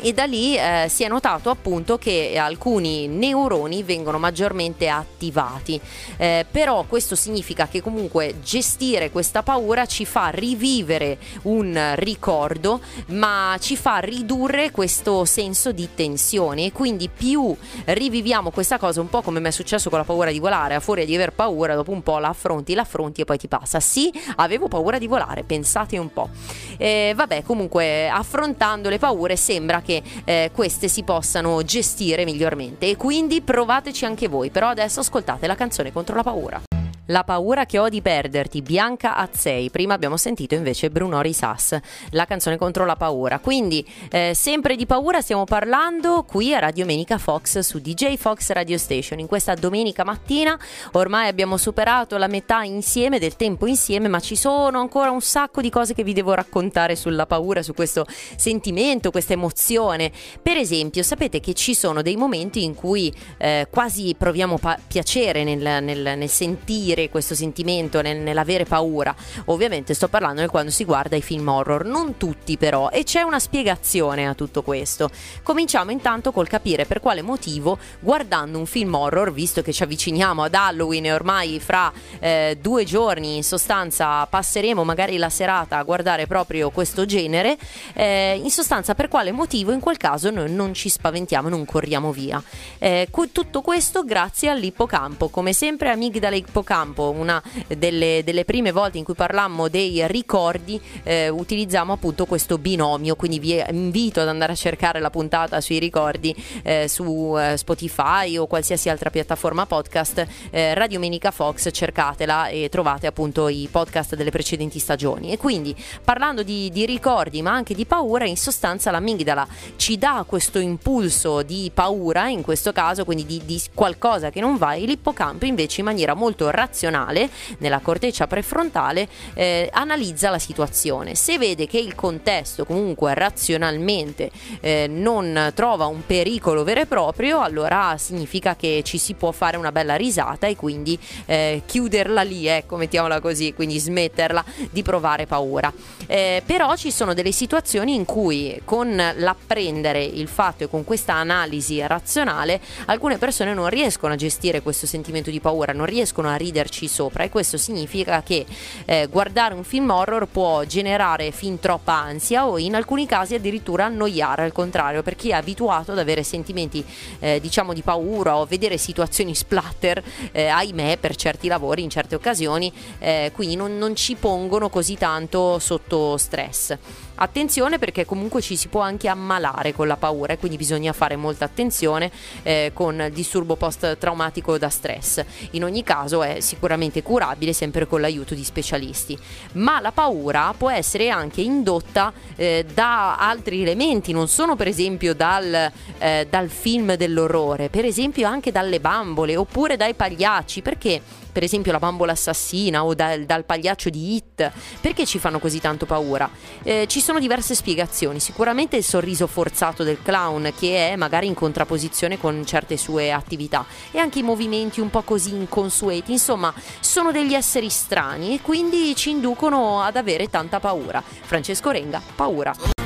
e 0.00 0.12
da 0.12 0.24
lì 0.24 0.56
eh, 0.56 0.86
si 0.88 1.04
è 1.04 1.08
notato 1.08 1.50
appunto 1.50 1.98
che 1.98 2.36
alcuni 2.38 3.06
neuroni 3.06 3.82
vengono 3.82 4.18
maggiormente 4.18 4.88
attivati. 4.88 5.80
Eh, 6.16 6.46
però 6.50 6.84
questo 6.84 7.14
significa 7.14 7.68
che 7.68 7.82
comunque 7.82 8.36
gestire 8.42 9.10
questa 9.10 9.42
paura 9.42 9.86
ci 9.86 10.04
fa 10.04 10.28
rivivere 10.28 11.18
un 11.42 11.92
ricordo 11.96 12.80
ma 13.08 13.56
ci 13.60 13.76
fa 13.76 13.98
ridurre 13.98 14.70
questo 14.70 15.24
senso 15.24 15.72
di 15.72 15.88
tensione. 15.94 16.66
E 16.66 16.72
quindi 16.72 17.08
più 17.08 17.56
riviviamo 17.84 18.50
questa 18.50 18.78
cosa 18.78 19.00
un 19.00 19.08
po' 19.08 19.22
come 19.22 19.40
mi 19.40 19.48
è 19.48 19.52
successo 19.52 19.90
con 19.90 19.98
la 19.98 20.04
paura 20.04 20.30
di 20.30 20.38
volare 20.38 20.74
a 20.74 20.80
furia 20.80 21.04
di 21.04 21.14
aver 21.14 21.32
paura 21.32 21.74
dopo 21.74 21.90
un 21.90 22.02
po' 22.02 22.18
la 22.18 22.28
affronti 22.28 22.74
l'affronti 22.74 23.22
e 23.22 23.24
poi 23.24 23.38
ti 23.38 23.48
passa. 23.48 23.80
Sì 23.80 24.12
avevo 24.36 24.68
paura 24.68 24.98
di 24.98 25.06
volare 25.06 25.42
pensate 25.42 25.98
un 25.98 26.12
po' 26.12 26.28
eh, 26.76 27.12
vabbè 27.14 27.42
comunque 27.42 28.08
affrontando 28.08 28.88
le 28.88 28.98
paure 28.98 29.36
sembra 29.36 29.80
che 29.80 29.87
che 29.88 30.02
eh, 30.24 30.50
queste 30.52 30.86
si 30.86 31.02
possano 31.02 31.62
gestire 31.62 32.26
migliormente 32.26 32.90
e 32.90 32.96
quindi 32.96 33.40
provateci 33.40 34.04
anche 34.04 34.28
voi, 34.28 34.50
però 34.50 34.68
adesso 34.68 35.00
ascoltate 35.00 35.46
la 35.46 35.54
canzone 35.54 35.92
contro 35.92 36.14
la 36.14 36.22
paura. 36.22 36.67
La 37.10 37.24
paura 37.24 37.64
che 37.64 37.78
ho 37.78 37.88
di 37.88 38.02
perderti, 38.02 38.60
Bianca 38.60 39.16
Azzei. 39.16 39.70
Prima 39.70 39.94
abbiamo 39.94 40.18
sentito 40.18 40.54
invece 40.54 40.90
Bruno 40.90 41.22
Risas, 41.22 41.74
la 42.10 42.26
canzone 42.26 42.58
contro 42.58 42.84
la 42.84 42.96
paura. 42.96 43.38
Quindi, 43.38 43.86
eh, 44.10 44.32
sempre 44.34 44.76
di 44.76 44.84
paura 44.84 45.22
stiamo 45.22 45.44
parlando 45.44 46.24
qui 46.24 46.54
a 46.54 46.58
Radio 46.58 46.84
Menica 46.84 47.16
Fox 47.16 47.60
su 47.60 47.78
DJ 47.78 48.16
Fox 48.16 48.50
Radio 48.50 48.76
Station. 48.76 49.20
In 49.20 49.26
questa 49.26 49.54
domenica 49.54 50.04
mattina 50.04 50.58
ormai 50.92 51.28
abbiamo 51.28 51.56
superato 51.56 52.18
la 52.18 52.26
metà 52.26 52.62
insieme 52.62 53.18
del 53.18 53.36
tempo 53.36 53.66
insieme, 53.66 54.08
ma 54.08 54.20
ci 54.20 54.36
sono 54.36 54.78
ancora 54.78 55.10
un 55.10 55.22
sacco 55.22 55.62
di 55.62 55.70
cose 55.70 55.94
che 55.94 56.04
vi 56.04 56.12
devo 56.12 56.34
raccontare 56.34 56.94
sulla 56.94 57.24
paura, 57.24 57.62
su 57.62 57.72
questo 57.72 58.04
sentimento, 58.36 59.10
questa 59.10 59.32
emozione. 59.32 60.12
Per 60.42 60.58
esempio, 60.58 61.02
sapete 61.02 61.40
che 61.40 61.54
ci 61.54 61.74
sono 61.74 62.02
dei 62.02 62.16
momenti 62.16 62.64
in 62.64 62.74
cui 62.74 63.10
eh, 63.38 63.66
quasi 63.70 64.14
proviamo 64.14 64.58
pa- 64.58 64.78
piacere 64.86 65.42
nel, 65.42 65.82
nel, 65.82 66.18
nel 66.18 66.28
sentire 66.28 66.96
sentire 66.98 67.08
questo 67.08 67.34
sentimento, 67.34 68.02
nel, 68.02 68.18
nell'avere 68.18 68.64
paura. 68.64 69.14
Ovviamente 69.46 69.94
sto 69.94 70.08
parlando 70.08 70.42
di 70.42 70.48
quando 70.48 70.70
si 70.70 70.84
guarda 70.84 71.16
i 71.16 71.22
film 71.22 71.46
horror, 71.46 71.84
non 71.84 72.16
tutti 72.16 72.56
però, 72.56 72.90
e 72.90 73.04
c'è 73.04 73.22
una 73.22 73.38
spiegazione 73.38 74.26
a 74.26 74.34
tutto 74.34 74.62
questo. 74.62 75.10
Cominciamo 75.42 75.92
intanto 75.92 76.32
col 76.32 76.48
capire 76.48 76.84
per 76.84 77.00
quale 77.00 77.22
motivo, 77.22 77.78
guardando 78.00 78.58
un 78.58 78.66
film 78.66 78.94
horror, 78.94 79.32
visto 79.32 79.62
che 79.62 79.72
ci 79.72 79.82
avviciniamo 79.82 80.42
ad 80.42 80.54
Halloween 80.54 81.06
e 81.06 81.12
ormai 81.12 81.60
fra 81.60 81.92
eh, 82.18 82.58
due 82.60 82.84
giorni 82.84 83.36
in 83.36 83.44
sostanza 83.44 84.26
passeremo 84.26 84.82
magari 84.84 85.16
la 85.16 85.30
serata 85.30 85.78
a 85.78 85.82
guardare 85.82 86.26
proprio 86.26 86.70
questo 86.70 87.04
genere, 87.04 87.56
eh, 87.94 88.40
in 88.42 88.50
sostanza 88.50 88.94
per 88.94 89.08
quale 89.08 89.30
motivo 89.32 89.72
in 89.72 89.80
quel 89.80 89.96
caso 89.96 90.30
noi 90.30 90.50
non 90.50 90.74
ci 90.74 90.88
spaventiamo, 90.88 91.48
non 91.48 91.64
corriamo 91.64 92.12
via. 92.12 92.42
Eh, 92.78 93.08
tutto 93.30 93.60
questo 93.60 94.04
grazie 94.04 94.48
all'ippocampo, 94.48 95.28
come 95.28 95.52
sempre 95.52 95.90
amigdala 95.90 96.34
ippocampo 96.34 96.87
campo, 96.88 97.10
una 97.10 97.42
delle, 97.76 98.22
delle 98.24 98.44
prime 98.44 98.72
volte 98.72 98.98
in 98.98 99.04
cui 99.04 99.14
parlammo 99.14 99.68
dei 99.68 100.06
ricordi, 100.08 100.80
eh, 101.02 101.28
utilizziamo 101.28 101.92
appunto 101.92 102.24
questo 102.24 102.58
binomio, 102.58 103.14
quindi 103.14 103.38
vi 103.38 103.62
invito 103.70 104.20
ad 104.20 104.28
andare 104.28 104.52
a 104.52 104.54
cercare 104.54 105.00
la 105.00 105.10
puntata 105.10 105.60
sui 105.60 105.78
ricordi 105.78 106.34
eh, 106.62 106.88
su 106.88 107.36
eh, 107.38 107.56
Spotify 107.56 108.36
o 108.38 108.46
qualsiasi 108.46 108.88
altra 108.88 109.10
piattaforma 109.10 109.66
podcast, 109.66 110.26
eh, 110.50 110.74
Radio 110.74 110.98
Menica 110.98 111.30
Fox, 111.30 111.68
cercatela 111.70 112.48
e 112.48 112.68
trovate 112.70 113.06
appunto 113.06 113.48
i 113.48 113.68
podcast 113.70 114.14
delle 114.14 114.30
precedenti 114.30 114.78
stagioni. 114.78 115.32
E 115.32 115.36
quindi 115.36 115.74
parlando 116.02 116.42
di, 116.42 116.70
di 116.70 116.86
ricordi 116.86 117.42
ma 117.42 117.52
anche 117.52 117.74
di 117.74 117.84
paura, 117.84 118.24
in 118.24 118.36
sostanza 118.36 118.90
l'amigdala 118.90 119.46
ci 119.76 119.98
dà 119.98 120.24
questo 120.26 120.58
impulso 120.58 121.42
di 121.42 121.70
paura, 121.72 122.28
in 122.28 122.42
questo 122.42 122.72
caso 122.72 123.04
quindi 123.04 123.26
di, 123.26 123.42
di 123.44 123.60
qualcosa 123.74 124.30
che 124.30 124.40
non 124.40 124.56
va 124.56 124.74
e 124.74 124.84
l'ippocampo 124.86 125.44
invece 125.44 125.80
in 125.80 125.86
maniera 125.86 126.14
molto 126.14 126.50
razionale 126.50 126.77
razionale, 126.78 127.28
nella 127.58 127.80
corteccia 127.80 128.28
prefrontale, 128.28 129.08
eh, 129.34 129.68
analizza 129.72 130.30
la 130.30 130.38
situazione. 130.38 131.16
Se 131.16 131.36
vede 131.36 131.66
che 131.66 131.78
il 131.78 131.96
contesto 131.96 132.64
comunque 132.64 133.14
razionalmente 133.14 134.30
eh, 134.60 134.86
non 134.88 135.50
trova 135.54 135.86
un 135.86 136.06
pericolo 136.06 136.62
vero 136.62 136.80
e 136.80 136.86
proprio, 136.86 137.40
allora 137.40 137.96
significa 137.98 138.54
che 138.54 138.82
ci 138.84 138.98
si 138.98 139.14
può 139.14 139.32
fare 139.32 139.56
una 139.56 139.72
bella 139.72 139.96
risata 139.96 140.46
e 140.46 140.54
quindi 140.54 140.96
eh, 141.26 141.62
chiuderla 141.66 142.22
lì, 142.22 142.46
ecco, 142.46 142.76
mettiamola 142.76 143.20
così, 143.20 143.52
quindi 143.54 143.78
smetterla 143.78 144.44
di 144.70 144.82
provare 144.82 145.26
paura. 145.26 145.72
Eh, 146.06 146.42
però 146.46 146.76
ci 146.76 146.92
sono 146.92 147.12
delle 147.12 147.32
situazioni 147.32 147.94
in 147.94 148.04
cui 148.04 148.60
con 148.64 148.94
l'apprendere 149.16 150.02
il 150.04 150.28
fatto 150.28 150.64
e 150.64 150.68
con 150.68 150.84
questa 150.84 151.14
analisi 151.14 151.84
razionale 151.86 152.60
alcune 152.86 153.18
persone 153.18 153.52
non 153.52 153.68
riescono 153.68 154.12
a 154.12 154.16
gestire 154.16 154.62
questo 154.62 154.86
sentimento 154.86 155.30
di 155.30 155.40
paura, 155.40 155.72
non 155.72 155.86
riescono 155.86 156.28
a 156.28 156.36
ridere 156.36 156.57
riderci 156.58 156.88
sopra 156.88 157.22
e 157.22 157.30
questo 157.30 157.56
significa 157.56 158.22
che 158.22 158.44
eh, 158.84 159.06
guardare 159.10 159.54
un 159.54 159.64
film 159.64 159.90
horror 159.90 160.26
può 160.26 160.64
generare 160.64 161.30
fin 161.30 161.58
troppa 161.60 161.94
ansia 161.94 162.46
o 162.46 162.58
in 162.58 162.74
alcuni 162.74 163.06
casi 163.06 163.34
addirittura 163.34 163.84
annoiare 163.84 164.42
al 164.42 164.52
contrario 164.52 165.02
per 165.02 165.14
chi 165.14 165.30
è 165.30 165.34
abituato 165.34 165.92
ad 165.92 165.98
avere 165.98 166.22
sentimenti 166.22 166.84
eh, 167.20 167.40
diciamo 167.40 167.72
di 167.72 167.82
paura 167.82 168.36
o 168.36 168.44
vedere 168.44 168.76
situazioni 168.76 169.34
splatter 169.34 170.02
eh, 170.32 170.46
ahimè 170.46 170.98
per 170.98 171.14
certi 171.14 171.48
lavori 171.48 171.82
in 171.82 171.90
certe 171.90 172.14
occasioni 172.14 172.72
eh, 172.98 173.30
quindi 173.34 173.54
non, 173.54 173.78
non 173.78 173.94
ci 173.94 174.16
pongono 174.16 174.68
così 174.68 174.96
tanto 174.96 175.58
sotto 175.58 176.16
stress 176.16 176.76
Attenzione 177.20 177.78
perché 177.78 178.04
comunque 178.04 178.40
ci 178.40 178.54
si 178.54 178.68
può 178.68 178.80
anche 178.80 179.08
ammalare 179.08 179.72
con 179.72 179.88
la 179.88 179.96
paura 179.96 180.34
e 180.34 180.38
quindi 180.38 180.56
bisogna 180.56 180.92
fare 180.92 181.16
molta 181.16 181.44
attenzione 181.46 182.12
eh, 182.44 182.70
con 182.72 183.00
il 183.00 183.12
disturbo 183.12 183.56
post-traumatico 183.56 184.56
da 184.56 184.68
stress. 184.68 185.24
In 185.52 185.64
ogni 185.64 185.82
caso 185.82 186.22
è 186.22 186.38
sicuramente 186.38 187.02
curabile 187.02 187.52
sempre 187.52 187.86
con 187.88 188.00
l'aiuto 188.00 188.34
di 188.34 188.44
specialisti. 188.44 189.18
Ma 189.54 189.80
la 189.80 189.90
paura 189.90 190.54
può 190.56 190.70
essere 190.70 191.10
anche 191.10 191.40
indotta 191.40 192.12
eh, 192.36 192.64
da 192.72 193.16
altri 193.16 193.62
elementi, 193.62 194.12
non 194.12 194.28
sono 194.28 194.54
per 194.54 194.68
esempio 194.68 195.12
dal, 195.12 195.72
eh, 195.98 196.26
dal 196.30 196.48
film 196.48 196.94
dell'orrore, 196.94 197.68
per 197.68 197.84
esempio 197.84 198.28
anche 198.28 198.52
dalle 198.52 198.78
bambole 198.78 199.36
oppure 199.36 199.76
dai 199.76 199.94
pagliacci, 199.94 200.62
perché 200.62 201.02
per 201.38 201.46
esempio 201.46 201.70
la 201.70 201.78
bambola 201.78 202.10
assassina 202.10 202.84
o 202.84 202.94
dal, 202.94 203.22
dal 203.22 203.44
pagliaccio 203.44 203.90
di 203.90 204.16
Hit, 204.16 204.50
perché 204.80 205.06
ci 205.06 205.20
fanno 205.20 205.38
così 205.38 205.60
tanto 205.60 205.86
paura? 205.86 206.28
Eh, 206.64 206.86
ci 206.88 207.00
sono 207.00 207.20
diverse 207.20 207.54
spiegazioni, 207.54 208.18
sicuramente 208.18 208.74
il 208.76 208.82
sorriso 208.82 209.28
forzato 209.28 209.84
del 209.84 210.02
clown 210.02 210.52
che 210.58 210.90
è 210.90 210.96
magari 210.96 211.28
in 211.28 211.34
contrapposizione 211.34 212.18
con 212.18 212.44
certe 212.44 212.76
sue 212.76 213.12
attività 213.12 213.64
e 213.92 214.00
anche 214.00 214.18
i 214.18 214.24
movimenti 214.24 214.80
un 214.80 214.90
po' 214.90 215.02
così 215.02 215.32
inconsueti, 215.32 216.10
insomma 216.10 216.52
sono 216.80 217.12
degli 217.12 217.34
esseri 217.34 217.68
strani 217.68 218.34
e 218.34 218.40
quindi 218.40 218.96
ci 218.96 219.10
inducono 219.10 219.80
ad 219.80 219.94
avere 219.94 220.26
tanta 220.26 220.58
paura. 220.58 221.00
Francesco 221.00 221.70
Renga, 221.70 222.02
paura 222.16 222.77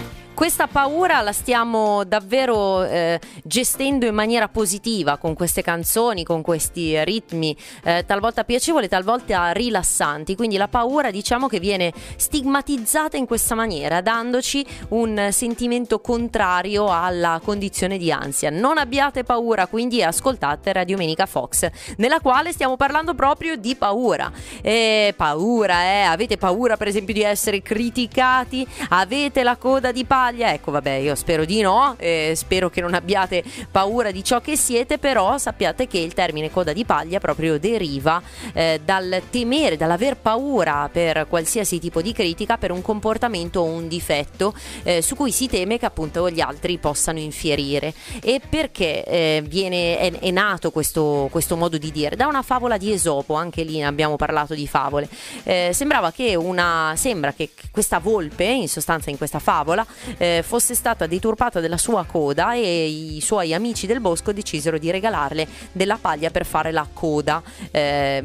questa 0.43 0.67
paura 0.67 1.21
la 1.21 1.31
stiamo 1.31 2.03
davvero 2.03 2.83
eh, 2.83 3.21
gestendo 3.45 4.07
in 4.07 4.15
maniera 4.17 4.49
positiva 4.49 5.17
con 5.17 5.35
queste 5.35 5.63
canzoni, 5.63 6.25
con 6.25 6.43
questi 6.43 7.01
ritmi 7.05 7.57
eh, 7.85 8.05
talvolta 8.05 8.43
piacevoli, 8.43 8.89
talvolta 8.89 9.53
rilassanti. 9.53 10.35
Quindi 10.35 10.57
la 10.57 10.67
paura 10.67 11.13
diciamo 11.13 11.47
che 11.47 11.61
viene 11.61 11.93
stigmatizzata 12.17 13.17
in 13.17 13.25
questa 13.25 13.55
maniera, 13.55 14.01
dandoci 14.01 14.67
un 14.89 15.29
sentimento 15.31 16.01
contrario 16.01 16.89
alla 16.89 17.41
condizione 17.41 17.97
di 17.97 18.11
ansia. 18.11 18.51
Non 18.51 18.79
abbiate 18.79 19.23
paura, 19.23 19.69
quindi 19.69 20.03
ascoltate 20.03 20.73
Radio 20.73 20.97
Menica 20.97 21.27
Fox, 21.27 21.69
nella 21.99 22.19
quale 22.19 22.51
stiamo 22.51 22.77
parlando 22.77 23.15
proprio 23.15 23.55
di 23.55 23.77
paura. 23.77 24.29
E 24.61 25.15
paura, 25.17 25.85
eh? 25.85 26.03
Avete 26.03 26.37
paura 26.37 26.77
per 26.77 26.89
esempio 26.89 27.15
di 27.15 27.23
essere 27.23 27.63
criticati? 27.63 28.67
Avete 28.89 29.45
la 29.45 29.55
coda 29.55 29.93
di 29.93 30.05
paglia? 30.05 30.31
Italia. 30.33 30.53
Ecco, 30.53 30.71
vabbè, 30.71 30.93
io 30.93 31.15
spero 31.15 31.45
di 31.45 31.61
no, 31.61 31.95
eh, 31.99 32.33
spero 32.35 32.71
che 32.71 32.81
non 32.81 32.95
abbiate 32.95 33.45
paura 33.71 34.11
di 34.11 34.25
ciò 34.25 34.41
che 34.41 34.57
siete, 34.57 34.99
però 34.99 35.39
sappiate 35.39 35.87
che 35.87 35.99
il 35.99 36.15
termine 36.15 36.51
coda 36.51 36.73
di 36.73 36.85
paglia 36.85 37.21
proprio 37.21 37.59
deriva 37.59 38.21
eh, 38.53 38.81
dal 38.83 39.23
temere, 39.31 39.77
dall'aver 39.77 40.17
paura 40.17 40.89
per 40.91 41.27
qualsiasi 41.29 41.79
tipo 41.79 42.01
di 42.01 42.13
critica, 42.13 42.57
per 42.57 42.71
un 42.71 42.83
comportamento 42.83 43.61
o 43.61 43.65
un 43.65 43.89
difetto 43.89 44.55
eh, 44.83 45.03
su 45.03 45.15
cui 45.15 45.31
si 45.31 45.49
teme 45.49 45.79
che 45.79 45.87
appunto 45.87 46.29
gli 46.31 46.41
altri 46.41 46.79
possano 46.79 47.19
infierire. 47.19 47.93
E 48.21 48.41
perché 48.47 49.05
eh, 49.05 49.43
viene, 49.47 49.99
è, 49.99 50.13
è 50.19 50.31
nato 50.31 50.71
questo, 50.71 51.29
questo, 51.31 51.57
modo 51.57 51.77
di 51.79 51.91
dire? 51.93 52.17
Da 52.17 52.27
una 52.27 52.43
favola 52.43 52.79
di 52.79 52.93
Esopo, 52.93 53.35
anche 53.35 53.63
lì 53.63 53.83
abbiamo 53.83 54.17
parlato 54.17 54.55
di 54.55 54.67
favole. 54.67 55.09
Eh, 55.43 55.71
sembrava 55.73 56.11
che 56.11 56.35
una, 56.35 56.95
sembra 56.97 57.33
che 57.33 57.51
questa 57.71 57.99
volpe, 57.99 58.45
in 58.45 58.69
sostanza 58.69 59.11
in 59.11 59.19
questa 59.19 59.39
favola, 59.39 59.85
eh, 60.19 60.43
fosse 60.47 60.75
stata 60.75 61.07
deturpata 61.07 61.61
della 61.61 61.77
sua 61.77 62.05
coda 62.05 62.55
e 62.55 62.87
i 62.87 63.21
suoi 63.21 63.55
amici 63.55 63.87
del 63.87 64.01
bosco 64.01 64.33
decisero 64.33 64.79
di 64.79 64.91
regalarle 64.91 65.47
della 65.73 65.99
paglia 66.01 66.31
per 66.31 66.45
fare 66.45 66.73
la 66.73 66.87
coda, 66.93 67.43
eh, 67.71 68.23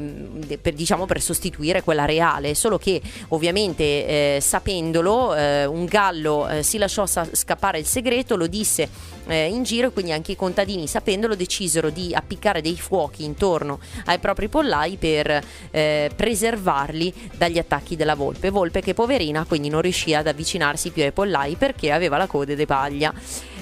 per, 0.62 0.74
diciamo 0.74 1.06
per 1.06 1.22
sostituire 1.22 1.84
quella 1.84 2.06
reale, 2.06 2.56
solo 2.56 2.78
che 2.78 3.02
ovviamente 3.30 3.84
eh, 4.36 4.40
sapendolo 4.42 5.36
eh, 5.36 5.66
un 5.66 5.86
gallo 5.86 6.48
eh, 6.48 6.64
si 6.64 6.78
lasciò 6.78 7.06
sa- 7.06 7.28
scappare 7.32 7.80
il 7.80 7.86
segreto, 7.86 8.36
lo 8.36 8.48
disse 8.48 8.90
eh, 9.28 9.48
in 9.48 9.64
giro 9.64 9.88
e 9.88 9.92
quindi 9.92 10.12
anche 10.12 10.32
i 10.34 10.36
contadini 10.36 10.88
sapendolo 10.88 11.36
decisero 11.36 11.90
di 11.90 12.14
appiccare 12.14 12.62
dei 12.62 12.78
fuochi 12.78 13.24
intorno 13.24 13.80
ai 14.06 14.20
propri 14.20 14.48
pollai 14.48 14.98
per 14.98 15.44
preservarli 15.70 17.14
dagli 17.36 17.58
attacchi 17.58 17.96
della 17.96 18.16
volpe, 18.16 18.50
volpe 18.50 18.82
che 18.82 18.94
poverina 18.94 19.46
quindi 19.46 19.70
non 19.70 19.82
riuscì 19.82 20.14
ad 20.14 20.28
avvicinarsi 20.28 20.92
più 20.92 21.04
ai 21.04 21.12
pollai 21.12 21.56
perché 21.56 21.77
perché 21.78 21.92
aveva 21.92 22.18
la 22.18 22.26
coda 22.26 22.56
di 22.56 22.66
paglia. 22.66 23.14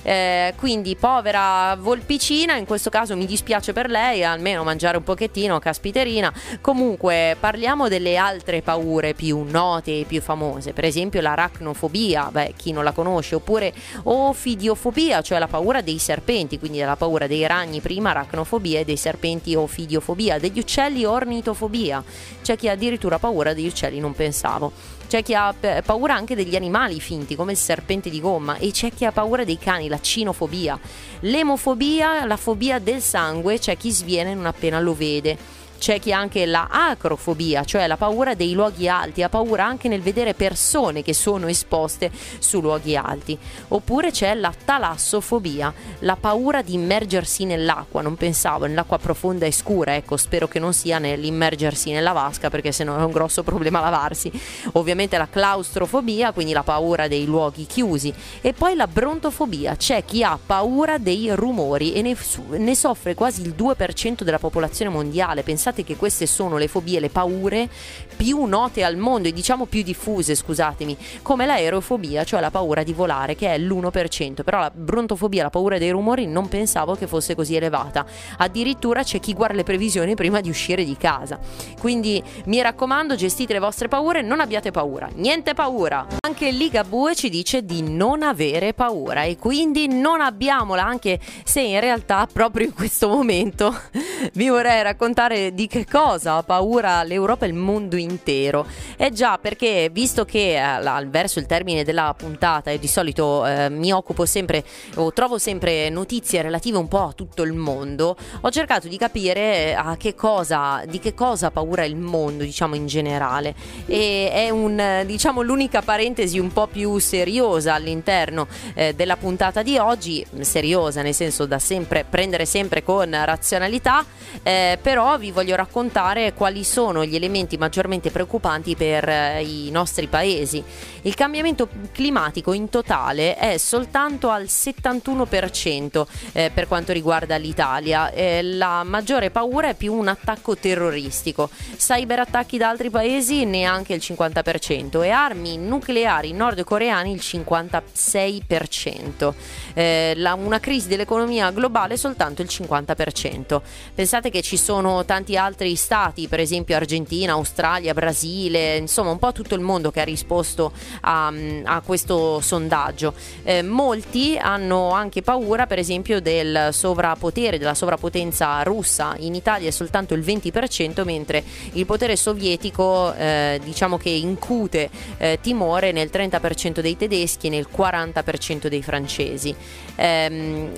Eh, 0.08 0.54
quindi 0.56 0.96
povera 0.96 1.76
volpicina, 1.80 2.56
in 2.56 2.66
questo 2.66 2.92
caso 2.92 3.16
mi 3.18 3.26
dispiace 3.26 3.74
per 3.74 3.90
lei, 3.90 4.24
almeno 4.24 4.64
mangiare 4.64 4.98
un 4.98 5.04
pochettino, 5.04 5.58
caspiterina. 5.58 6.32
Comunque 6.62 7.36
parliamo 7.40 7.88
delle 7.88 8.16
altre 8.16 8.62
paure 8.62 9.16
più 9.16 9.44
note 9.50 10.02
e 10.02 10.06
più 10.08 10.22
famose, 10.22 10.74
per 10.74 10.86
esempio 10.86 11.22
l'aracnofobia, 11.22 12.30
beh 12.32 12.54
chi 12.56 12.72
non 12.72 12.84
la 12.84 12.92
conosce, 12.92 13.36
oppure 13.36 13.74
ofidiofobia, 14.04 15.22
cioè 15.22 15.40
la 15.40 15.48
paura 15.48 15.82
dei 15.82 15.98
serpenti, 15.98 16.60
quindi 16.60 16.80
la 16.80 16.96
paura 16.96 17.26
dei 17.26 17.46
ragni 17.48 17.82
prima, 17.82 18.12
aracnofobia 18.12 18.82
e 18.82 18.86
dei 18.86 18.98
serpenti 18.98 19.56
ofidiofobia, 19.56 20.38
degli 20.38 20.60
uccelli 20.60 21.04
ornitofobia, 21.04 22.04
c'è 22.44 22.56
chi 22.56 22.70
ha 22.70 22.74
addirittura 22.74 23.18
paura 23.18 23.56
degli 23.56 23.68
uccelli, 23.68 24.00
non 24.00 24.14
pensavo. 24.14 24.72
C'è 25.16 25.24
chi 25.24 25.34
ha 25.34 25.56
paura 25.82 26.14
anche 26.14 26.36
degli 26.36 26.58
animali 26.58 27.00
finti, 27.00 27.38
come 27.38 27.54
il 27.54 27.58
serpente 27.58 28.10
di 28.10 28.20
gomma, 28.20 28.58
e 28.58 28.72
c'è 28.72 28.92
chi 28.92 29.06
ha 29.06 29.14
paura 29.14 29.46
dei 29.46 29.58
cani, 29.58 29.88
la 29.88 30.02
cinofobia. 30.02 30.78
L'emofobia, 31.22 32.26
la 32.26 32.36
fobia 32.36 32.80
del 32.80 33.00
sangue, 33.00 33.58
c'è 33.58 33.78
chi 33.78 33.92
sviene 33.92 34.34
non 34.34 34.46
appena 34.46 34.78
lo 34.82 34.94
vede 34.94 35.38
c'è 35.86 36.00
chi 36.00 36.12
ha 36.12 36.18
anche 36.18 36.48
la 36.48 36.68
acrofobia, 36.72 37.64
cioè 37.64 37.86
la 37.86 37.96
paura 37.96 38.34
dei 38.34 38.54
luoghi 38.54 38.90
alti, 38.90 39.22
ha 39.22 39.30
paura 39.30 39.66
anche 39.66 39.88
nel 39.88 40.02
vedere 40.02 40.34
persone 40.34 41.04
che 41.04 41.14
sono 41.14 41.46
esposte 41.46 42.10
su 42.40 42.60
luoghi 42.60 42.96
alti. 42.96 43.38
Oppure 43.68 44.10
c'è 44.10 44.34
la 44.34 44.52
talassofobia, 44.66 45.72
la 46.00 46.16
paura 46.16 46.64
di 46.64 46.74
immergersi 46.74 47.46
nell'acqua, 47.46 48.02
non 48.02 48.16
pensavo 48.16 48.66
nell'acqua 48.66 48.98
profonda 48.98 49.46
e 49.46 49.52
scura, 49.52 49.94
ecco, 49.94 50.18
spero 50.18 50.48
che 50.48 50.58
non 50.58 50.74
sia 50.74 50.98
nell'immergersi 50.98 51.92
nella 51.92 52.14
vasca 52.14 52.50
perché 52.50 52.72
sennò 52.72 52.98
è 52.98 53.04
un 53.04 53.12
grosso 53.12 53.44
problema 53.44 53.80
lavarsi. 53.80 54.32
Ovviamente 54.72 55.20
la 55.20 55.28
claustrofobia, 55.30 56.32
quindi 56.32 56.54
la 56.54 56.64
paura 56.64 57.08
dei 57.08 57.26
luoghi 57.26 57.68
chiusi 57.68 58.12
e 58.42 58.54
poi 58.54 58.74
la 58.74 58.88
brontofobia, 58.88 59.76
c'è 59.76 60.04
chi 60.04 60.24
ha 60.24 60.40
paura 60.44 60.98
dei 60.98 61.30
rumori 61.36 61.94
e 61.94 62.02
ne, 62.02 62.18
ne 62.58 62.76
soffre 62.76 63.14
quasi 63.14 63.44
il 63.44 63.54
2% 63.56 64.24
della 64.24 64.40
popolazione 64.40 64.90
mondiale. 64.90 65.44
Pensate 65.44 65.75
pensate 65.76 65.84
che 65.84 65.98
queste 65.98 66.26
sono 66.26 66.58
le 66.58 66.68
fobie, 66.68 67.00
le 67.02 67.10
paure 67.10 67.68
più 68.16 68.46
note 68.46 68.84
al 68.84 68.96
mondo 68.96 69.28
e 69.28 69.34
diciamo 69.34 69.66
più 69.66 69.84
diffuse, 69.84 70.36
scusatemi, 70.36 70.98
come 71.22 71.46
l'aerofobia, 71.46 72.24
cioè 72.24 72.40
la 72.40 72.50
paura 72.50 72.84
di 72.84 72.94
volare, 72.94 73.36
che 73.36 73.54
è 73.54 73.58
l'1%, 73.58 74.44
però 74.44 74.60
la 74.60 74.72
brontofobia, 74.74 75.44
la 75.44 75.50
paura 75.50 75.78
dei 75.78 75.90
rumori, 75.90 76.26
non 76.26 76.48
pensavo 76.48 76.96
che 76.96 77.08
fosse 77.08 77.36
così 77.36 77.56
elevata. 77.56 78.06
Addirittura 78.38 79.04
c'è 79.04 79.20
chi 79.20 79.34
guarda 79.34 79.56
le 79.56 79.64
previsioni 79.64 80.16
prima 80.16 80.40
di 80.40 80.50
uscire 80.50 80.86
di 80.86 80.96
casa. 80.96 81.40
Quindi 81.80 82.24
mi 82.46 82.62
raccomando, 82.62 83.16
gestite 83.16 83.54
le 83.54 83.60
vostre 83.60 83.90
paure, 83.90 84.22
non 84.22 84.40
abbiate 84.40 84.72
paura, 84.72 85.10
niente 85.16 85.54
paura. 85.54 86.08
Anche 86.22 86.52
Ligabue 86.52 87.16
ci 87.16 87.30
dice 87.30 87.66
di 87.66 87.82
non 87.82 88.24
avere 88.24 88.74
paura 88.74 89.24
e 89.24 89.38
quindi 89.38 89.88
non 89.88 90.22
abbiamola, 90.22 90.84
anche 90.84 91.20
se 91.44 91.60
in 91.62 91.80
realtà 91.80 92.28
proprio 92.32 92.66
in 92.66 92.74
questo 92.74 93.10
momento 93.10 93.76
vi 94.34 94.48
vorrei 94.48 94.84
raccontare 94.84 95.54
di 95.54 95.65
che 95.68 95.86
cosa 95.86 96.36
ha 96.36 96.44
paura 96.44 97.04
l'Europa 97.04 97.46
e 97.46 97.50
il 97.50 97.54
mondo 97.54 97.96
intero. 97.96 98.66
Eh 98.98 99.12
già, 99.12 99.38
perché 99.38 99.90
visto 99.92 100.26
che 100.26 100.58
eh, 100.58 101.06
verso 101.08 101.40
il 101.40 101.46
termine 101.46 101.84
della 101.84 102.14
puntata 102.18 102.72
e 102.72 102.80
di 102.80 102.88
solito 102.88 103.46
eh, 103.46 103.70
mi 103.70 103.92
occupo 103.92 104.26
sempre 104.26 104.64
o 104.96 105.12
trovo 105.14 105.38
sempre 105.38 105.90
notizie 105.90 106.42
relative 106.42 106.78
un 106.78 106.88
po' 106.88 107.04
a 107.04 107.14
tutto 107.14 107.44
il 107.44 107.54
mondo, 107.54 108.16
ho 108.42 108.50
cercato 108.50 108.88
di 108.88 108.98
capire 108.98 109.76
a 109.76 109.96
che 109.98 110.16
cosa, 110.16 110.84
di 110.88 111.00
che 111.00 111.14
cosa 111.14 111.48
ha 111.48 111.52
paura 111.52 111.84
il 111.84 111.96
mondo, 111.96 112.44
diciamo 112.44 112.76
in 112.76 112.88
generale. 112.88 113.56
E 113.86 114.30
è 114.32 114.50
un, 114.50 115.04
diciamo, 115.06 115.42
l'unica 115.42 115.82
parentesi 115.82 116.40
un 116.40 116.52
po' 116.52 116.68
più 116.68 116.98
seriosa 117.00 117.74
all'interno 117.74 118.48
eh, 118.74 118.94
della 118.94 119.18
puntata 119.18 119.62
di 119.62 119.78
oggi, 119.78 120.26
seriosa 120.42 121.02
nel 121.02 121.14
senso 121.14 121.46
da 121.46 121.60
sempre 121.60 122.06
prendere 122.08 122.46
sempre 122.46 122.84
con 122.84 123.10
razionalità, 123.12 124.06
eh, 124.44 124.78
però 124.82 125.18
vi 125.18 125.32
voglio 125.32 125.55
voglio 125.56 125.64
raccontare 125.64 126.34
quali 126.34 126.64
sono 126.64 127.04
gli 127.06 127.16
elementi 127.16 127.58
maggiormente 127.58 128.12
preoccupanti 128.12 128.76
per 128.76 129.08
eh, 129.08 129.42
i 129.42 129.72
nostri 129.72 130.08
paesi. 130.08 130.62
Il 131.04 131.16
cambiamento 131.16 131.70
climatico 131.92 132.52
in 132.54 132.70
totale 132.70 133.36
è 133.36 133.58
soltanto 133.58 134.30
al 134.30 134.44
71% 134.44 136.06
eh, 136.34 136.52
per 136.54 136.68
quanto 136.68 136.92
riguarda 136.92 137.38
l'Italia. 137.38 138.12
Eh, 138.12 138.44
la 138.44 138.84
maggiore 138.84 139.32
paura 139.32 139.70
è 139.70 139.76
più 139.76 139.94
un 139.94 140.10
attacco 140.10 140.58
terroristico. 140.58 141.50
Cyberattacchi 141.78 142.58
da 142.58 142.70
altri 142.70 142.90
paesi 142.90 143.46
neanche 143.46 143.94
il 143.94 144.02
50% 144.04 145.04
e 145.04 145.10
armi 145.10 145.58
nucleari 145.58 146.34
nordcoreani 146.34 147.12
il 147.12 147.22
56%. 147.24 149.34
Eh, 149.74 150.14
la, 150.18 150.34
una 150.34 150.60
crisi 150.60 150.88
dell'economia 150.88 151.52
globale 151.52 151.98
soltanto 151.98 152.42
il 152.42 152.50
50%. 152.52 153.62
Pensate 153.94 154.30
che 154.30 154.42
ci 154.42 154.58
sono 154.58 155.06
tanti 155.06 155.35
altri 155.38 155.76
stati, 155.76 156.28
per 156.28 156.40
esempio 156.40 156.76
Argentina, 156.76 157.34
Australia, 157.34 157.94
Brasile, 157.94 158.78
insomma 158.78 159.12
un 159.12 159.20
po' 159.20 159.32
tutto 159.32 159.56
il 159.56 159.62
mondo 159.62 159.92
che 159.92 160.02
ha 160.02 160.04
risposto 160.04 160.72
a, 161.02 161.32
a 161.64 161.82
questo 161.82 162.40
sondaggio. 162.42 163.14
Eh, 163.44 163.62
molti 163.62 164.38
hanno 164.38 164.92
anche 164.92 165.22
paura, 165.22 165.68
per 165.68 165.80
esempio, 165.80 166.22
del 166.22 166.70
sovrappotere, 166.72 167.58
della 167.58 167.74
sovrappotenza 167.74 168.62
russa. 168.64 169.16
In 169.20 169.36
Italia 169.36 169.68
è 169.68 169.72
soltanto 169.72 170.14
il 170.14 170.22
20%, 170.22 171.04
mentre 171.04 171.44
il 171.74 171.86
potere 171.86 172.16
sovietico 172.16 173.14
eh, 173.14 173.60
diciamo 173.64 173.98
che 173.98 174.10
incute 174.10 174.90
eh, 175.18 175.40
timore 175.42 175.92
nel 175.92 176.10
30% 176.12 176.80
dei 176.80 176.98
tedeschi 176.98 177.48
e 177.48 177.50
nel 177.50 177.68
40% 177.76 178.68
dei 178.68 178.82
francesi. 178.82 179.56
Eh, 179.96 180.72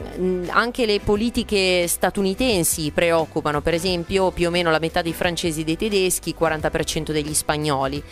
anche 0.50 0.86
le 0.86 1.00
politiche 1.00 1.88
statunitensi 1.88 2.92
preoccupano, 2.92 3.62
per 3.62 3.74
esempio 3.74 4.32
più 4.32 4.47
o 4.48 4.52
meno 4.52 4.72
la 4.72 4.80
metà 4.80 5.02
dei 5.02 5.14
francesi 5.14 5.62
e 5.62 5.64
dei 5.64 5.78
tedeschi, 5.78 6.36
40% 6.38 7.12
degli 7.12 7.34
spagnoli. 7.34 8.04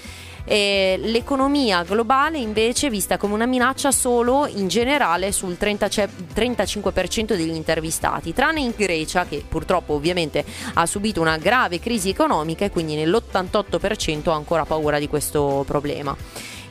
E 0.48 1.00
l'economia 1.02 1.82
globale 1.82 2.38
invece 2.38 2.88
è 2.88 2.90
vista 2.92 3.18
come 3.18 3.34
una 3.34 3.48
minaccia 3.48 3.92
solo 3.92 4.46
in 4.46 4.68
generale 4.68 5.32
sul 5.32 5.58
30, 5.58 5.88
35% 5.88 7.36
degli 7.36 7.56
intervistati, 7.56 8.32
tranne 8.32 8.60
in 8.60 8.74
Grecia 8.76 9.26
che 9.26 9.44
purtroppo 9.48 9.94
ovviamente 9.94 10.46
ha 10.76 10.86
subito 10.86 11.20
una 11.20 11.38
grave 11.38 11.80
crisi 11.80 12.10
economica 12.10 12.64
e 12.64 12.70
quindi 12.70 12.96
nell'88% 12.96 14.30
ha 14.30 14.36
ancora 14.36 14.66
paura 14.66 15.00
di 15.00 15.08
questo 15.08 15.64
problema. 15.66 16.16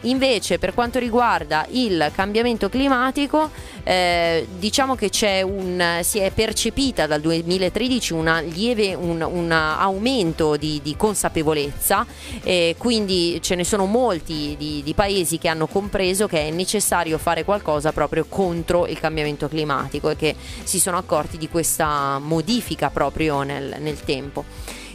Invece 0.04 0.58
per 0.58 0.74
quanto 0.74 0.98
riguarda 0.98 1.66
il 1.70 2.10
cambiamento 2.14 2.68
climatico, 2.68 3.50
eh, 3.84 4.46
diciamo 4.58 4.94
che 4.94 5.10
un, 5.44 5.98
si 6.02 6.18
è 6.18 6.30
percepita 6.30 7.06
dal 7.06 7.20
2013 7.20 8.14
lieve, 8.52 8.94
un, 8.94 9.22
un, 9.22 9.50
aumento 9.50 10.56
di, 10.56 10.80
di 10.82 10.94
consapevolezza, 10.96 12.04
eh, 12.42 12.74
quindi 12.76 13.38
ce 13.40 13.54
ne 13.54 13.64
sono 13.64 13.86
molti 13.86 14.54
di, 14.58 14.82
di, 14.84 14.94
paesi 14.94 15.38
che 15.38 15.48
hanno 15.48 15.66
compreso 15.66 16.26
che 16.26 16.48
è 16.48 16.50
necessario 16.50 17.16
fare 17.16 17.44
qualcosa 17.44 17.92
proprio 17.92 18.26
contro 18.28 18.86
il 18.86 19.00
cambiamento 19.00 19.48
climatico 19.48 20.10
e 20.10 20.16
che 20.16 20.34
si 20.64 20.78
sono 20.78 20.98
accorti 20.98 21.38
di 21.38 21.48
questa 21.48 22.18
modifica 22.18 22.90
proprio 22.90 23.42
nel, 23.42 23.76
nel 23.78 24.00
tempo. 24.00 24.44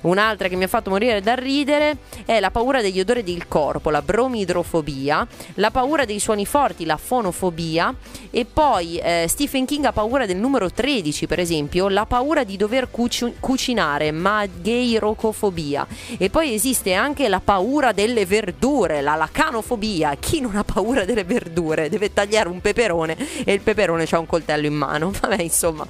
Un'altra 0.02 0.48
che 0.48 0.56
mi 0.56 0.64
ha 0.64 0.68
fatto 0.68 0.90
morire 0.90 1.22
da 1.22 1.36
ridere 1.36 1.98
è 2.26 2.40
la 2.40 2.50
paura 2.50 2.82
degli 2.82 3.00
odori 3.00 3.24
del 3.24 3.48
corpo, 3.48 3.90
la 3.90 4.02
bromidrofobia, 4.02 5.28
la 5.56 5.72
paura 5.72 6.06
dei 6.06 6.20
suoni 6.20 6.46
forti, 6.46 6.86
la 6.86 6.98
fonofobia 6.98 7.94
e 8.30 8.46
poi 8.46 8.98
eh, 8.98 9.26
Stephen 9.28 9.66
King 9.66 9.86
ha 9.86 9.92
paura 9.92 10.26
del 10.26 10.38
numero 10.38 10.72
13 10.72 11.28
per 11.28 11.40
esempio, 11.40 11.88
la 11.88 12.06
paura 12.06 12.44
di 12.44 12.58
dover 12.58 12.90
cuci- 12.90 13.36
cucinare, 13.40 14.12
magheirocofobia. 14.12 15.86
E 16.18 16.30
poi 16.30 16.54
esiste 16.54 16.94
anche 16.94 17.28
la 17.28 17.40
paura 17.40 17.92
delle 17.92 18.26
verdure, 18.26 19.02
la 19.02 19.16
lacanofobia, 19.16 20.16
chi 20.16 20.42
non 20.42 20.56
ha 20.56 20.64
paura 20.64 21.06
delle 21.06 21.24
verdure 21.24 21.90
deve 21.90 22.12
tagliare 22.12 22.50
un 22.50 22.60
peperone 22.60 23.16
e 23.44 23.54
il 23.54 23.62
peperone 23.62 24.08
ha 24.10 24.20
un 24.20 24.26
coltello 24.42 24.66
in 24.66 24.74
mano, 24.74 25.12
vabbè 25.20 25.42
insomma 25.42 25.86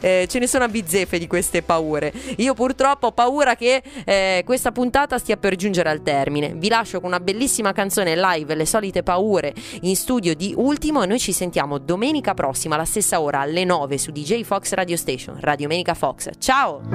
eh, 0.00 0.26
ce 0.28 0.38
ne 0.38 0.46
sono 0.46 0.64
a 0.64 0.68
bizzeffe 0.68 1.18
di 1.18 1.26
queste 1.26 1.62
paure, 1.62 2.12
io 2.36 2.54
purtroppo 2.54 3.08
ho 3.08 3.12
paura 3.12 3.56
che 3.56 3.82
eh, 4.04 4.42
questa 4.44 4.72
puntata 4.72 5.18
stia 5.18 5.36
per 5.36 5.56
giungere 5.56 5.88
al 5.88 6.02
termine, 6.02 6.52
vi 6.54 6.68
lascio 6.68 7.00
con 7.00 7.08
una 7.08 7.20
bellissima 7.20 7.72
canzone 7.72 8.14
live, 8.16 8.54
le 8.54 8.66
solite 8.66 9.02
paure 9.02 9.54
in 9.82 9.96
studio 9.96 10.34
di 10.34 10.52
Ultimo 10.56 11.02
e 11.02 11.06
noi 11.06 11.18
ci 11.18 11.32
sentiamo 11.32 11.78
domenica 11.78 12.34
prossima 12.34 12.74
alla 12.74 12.84
stessa 12.84 13.20
ora 13.20 13.40
alle 13.40 13.64
9 13.64 13.98
su 13.98 14.10
DJ 14.10 14.42
Fox 14.42 14.72
Radio 14.72 14.96
Station, 14.96 15.36
Radio 15.40 15.68
Menica 15.68 15.94
Fox, 15.94 16.30
ciao! 16.38 16.82